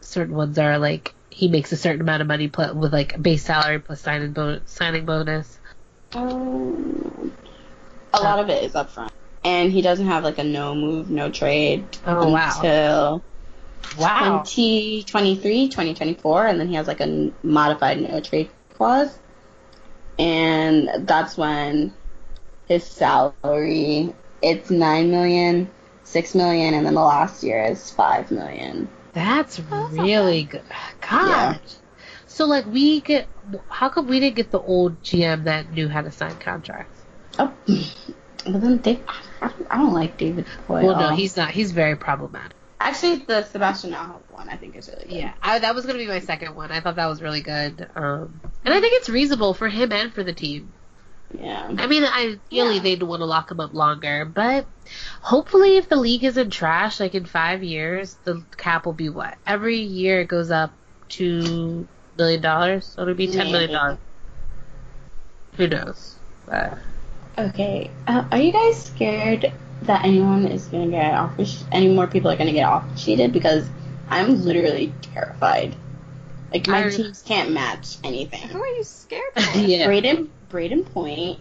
[0.00, 3.44] certain ones are like he makes a certain amount of money pl- with like base
[3.44, 5.58] salary plus signing bonus, signing bonus.
[6.14, 7.32] Um,
[8.14, 9.10] a lot of it is upfront,
[9.44, 13.24] and he doesn't have like a no move, no trade Oh, until
[13.98, 14.42] Wow.
[14.44, 19.18] 2023, 2024, and then he has like a modified no trade clause,
[20.18, 21.92] and that's when
[22.68, 25.70] his salary it's nine million,
[26.12, 28.88] six million, and then the last year is five million.
[29.14, 30.62] That's that's not really good.
[31.00, 31.28] God.
[31.28, 31.58] Yeah.
[32.26, 33.26] So like we get,
[33.68, 37.00] how come we didn't get the old GM that knew how to sign contracts?
[37.38, 39.00] Oh, but then Dave,
[39.40, 40.84] I don't, I don't like David Foy.
[40.84, 41.50] Well, no, he's not.
[41.50, 42.56] He's very problematic.
[42.80, 44.48] actually the Sebastian Aho one.
[44.48, 45.14] I think is really good.
[45.14, 46.70] Yeah, I, that was gonna be my second one.
[46.72, 50.12] I thought that was really good, um, and I think it's reasonable for him and
[50.12, 50.72] for the team.
[51.40, 51.68] Yeah.
[51.78, 52.78] I mean, ideally Yeah.
[52.80, 54.66] they'd want to lock him up longer, but
[55.20, 59.36] hopefully, if the league isn't trash, like in five years, the cap will be what?
[59.46, 60.72] Every year it goes up
[61.08, 61.86] two
[62.18, 63.72] million dollars, so it'll be ten million Maybe.
[63.72, 63.98] dollars.
[65.56, 66.16] Who knows?
[66.46, 66.78] But
[67.38, 67.90] Okay.
[68.06, 69.52] Uh, are you guys scared
[69.82, 71.32] that anyone is gonna get off?
[71.72, 73.32] Any more people are gonna get off cheated?
[73.32, 73.68] Because
[74.08, 75.74] I'm literally terrified.
[76.52, 78.48] Like my I- teams can't match anything.
[78.48, 79.40] Who are you scared for?
[79.58, 81.38] yeah, Braden, Brayden Point,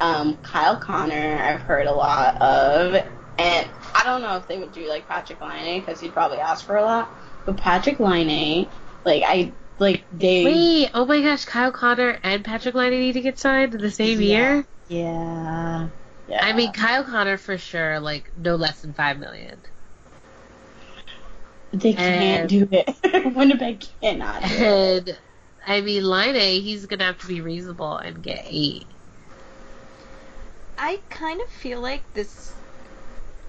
[0.00, 1.38] um, Kyle Connor.
[1.42, 2.94] I've heard a lot of,
[3.38, 6.66] and I don't know if they would do like Patrik Laine because he'd probably ask
[6.66, 7.08] for a lot.
[7.46, 8.68] But Patrik Laine,
[9.04, 10.44] like I like they.
[10.44, 13.90] Wait, oh my gosh, Kyle Connor and Patrik Laine need to get signed in the
[13.90, 14.26] same Yeah.
[14.26, 14.66] year?
[14.88, 15.88] Yeah.
[16.28, 16.44] Yeah.
[16.44, 19.62] I mean, Kyle Connor for sure, like no less than five million.
[21.72, 23.34] They can't and- do it.
[23.34, 24.42] Winnipeg cannot.
[24.42, 25.08] Do it.
[25.08, 25.18] And
[25.66, 28.86] I mean, Line A, he's gonna have to be reasonable and get eight.
[30.78, 32.52] I kind of feel like this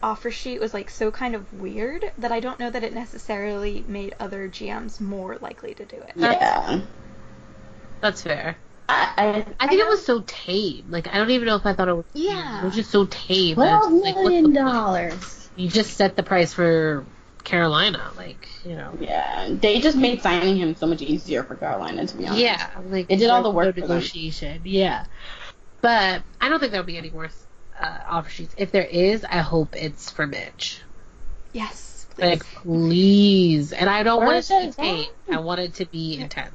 [0.02, 3.84] offer sheet was like so kind of weird that I don't know that it necessarily
[3.88, 6.12] made other GMs more likely to do it.
[6.16, 6.82] Yeah.
[8.02, 8.58] That's fair.
[8.88, 10.86] I, I, I think it was so tame.
[10.90, 12.06] Like I don't even know if I thought it was.
[12.14, 12.62] Yeah.
[12.62, 13.56] It was just so tame.
[13.56, 15.50] that twelve it's like, million dollars.
[15.56, 17.06] You just set the price for
[17.44, 18.98] Carolina, like you know.
[19.00, 22.42] Yeah, they just made signing him so much easier for Carolina, to be honest.
[22.42, 23.90] Yeah, like It did all the no work for them.
[23.90, 24.62] negotiation.
[24.66, 25.06] Yeah,
[25.82, 27.30] but I don't think there'll be any more
[27.80, 28.54] uh, offer sheets.
[28.58, 30.82] If there is, I hope it's for Mitch.
[31.54, 32.26] Yes, please.
[32.30, 33.74] Like, please.
[33.74, 35.36] And I don't Where want it is to be it?
[35.36, 36.52] I want it to be intense.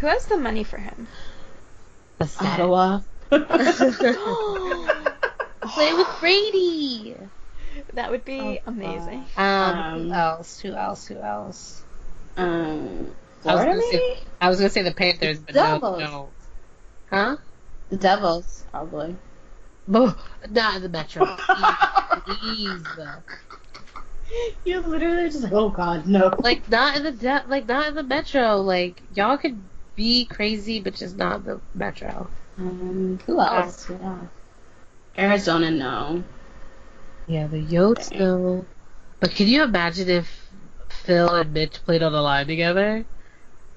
[0.00, 1.06] Who has the money for him?
[2.18, 2.60] The set.
[2.60, 3.00] Ottawa.
[3.30, 3.38] Play
[5.94, 7.16] with Brady.
[7.94, 9.24] That would be Oh, amazing.
[9.36, 10.58] Um, Um, who else?
[10.60, 11.06] Who else?
[11.06, 11.82] Who else?
[12.36, 12.48] um,
[13.44, 13.96] I was Florida gonna maybe?
[13.98, 16.00] say- I was gonna say the Panthers, but no, Devils.
[16.00, 16.30] no.
[17.10, 17.36] Huh?
[17.90, 19.16] The Devils, probably.
[19.86, 20.14] Bo-
[20.50, 21.26] Not in the Metro.
[22.24, 22.84] Please.
[24.64, 26.32] you literally just like, oh god, no.
[26.38, 28.56] Like not in the de- like not in the Metro.
[28.58, 29.60] Like y'all could
[29.96, 32.28] be crazy, but just not the Metro.
[32.58, 33.84] um, who else?
[33.86, 34.26] Who else?
[35.18, 36.24] Arizona, no.
[37.32, 38.18] Yeah, the Yotes Dang.
[38.18, 38.66] though.
[39.20, 40.50] But can you imagine if
[40.88, 43.04] Phil and Mitch played on the line together?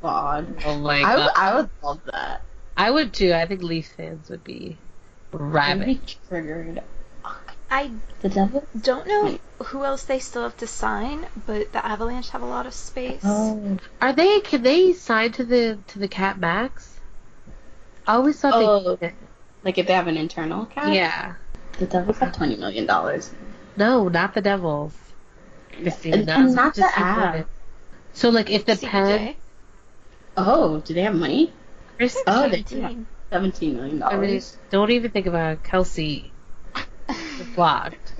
[0.02, 0.58] God.
[0.66, 1.18] Oh my I god.
[1.20, 2.42] would, I would love that.
[2.76, 3.34] I would too.
[3.34, 4.78] I think Leaf fans would be
[5.34, 5.86] I'd rabid.
[5.86, 6.84] be triggered.
[7.72, 7.92] I
[8.22, 8.66] The Devils?
[8.80, 12.66] don't know who else they still have to sign, but the Avalanche have a lot
[12.68, 13.22] of space.
[13.24, 13.78] Oh.
[14.02, 14.42] Are they?
[14.42, 17.00] Can they sign to the to the Cap Max?
[18.06, 18.96] I always thought Oh.
[18.98, 19.14] they.
[19.64, 20.94] Like if they have an internal cap?
[20.94, 21.36] Yeah.
[21.80, 22.88] The Devils have $20 million.
[23.78, 24.96] No, not the Devils.
[25.72, 27.46] Christine, And- and not the important.
[27.46, 27.50] Avs.
[28.14, 29.36] So like if the CJ, Pen,
[30.38, 31.54] Oh, do they have money?
[31.98, 32.82] Chris, Oh, they do.
[32.82, 33.08] 17.
[33.32, 34.04] $17 million.
[34.04, 35.64] I mean, don't even think about it.
[35.64, 36.32] Kelsey
[37.56, 38.14] blocked.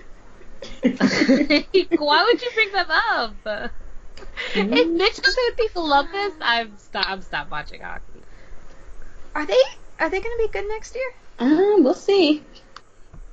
[0.82, 3.72] Why would you bring them up?
[4.56, 5.36] If Mitch goes
[5.76, 7.06] love this, I'm stop.
[7.08, 8.24] I'm stop watching hockey.
[9.34, 9.62] Are they
[10.00, 11.12] are they going to be good next year?
[11.40, 12.44] um, we'll see.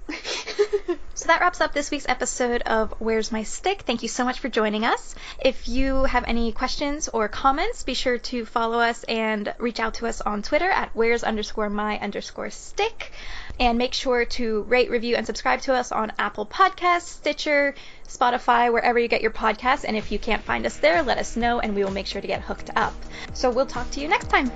[1.14, 3.82] so that wraps up this week's episode of Where's My Stick.
[3.82, 5.14] Thank you so much for joining us.
[5.38, 9.94] If you have any questions or comments, be sure to follow us and reach out
[9.94, 13.12] to us on Twitter at where's underscore my underscore stick.
[13.61, 17.74] And make sure to rate, review, and subscribe to us on Apple Podcasts, Stitcher,
[18.09, 19.84] Spotify, wherever you get your podcasts.
[19.86, 22.20] And if you can't find us there, let us know and we will make sure
[22.20, 22.94] to get hooked up.
[23.34, 24.50] So we'll talk to you next time.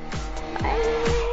[0.54, 1.26] Bye.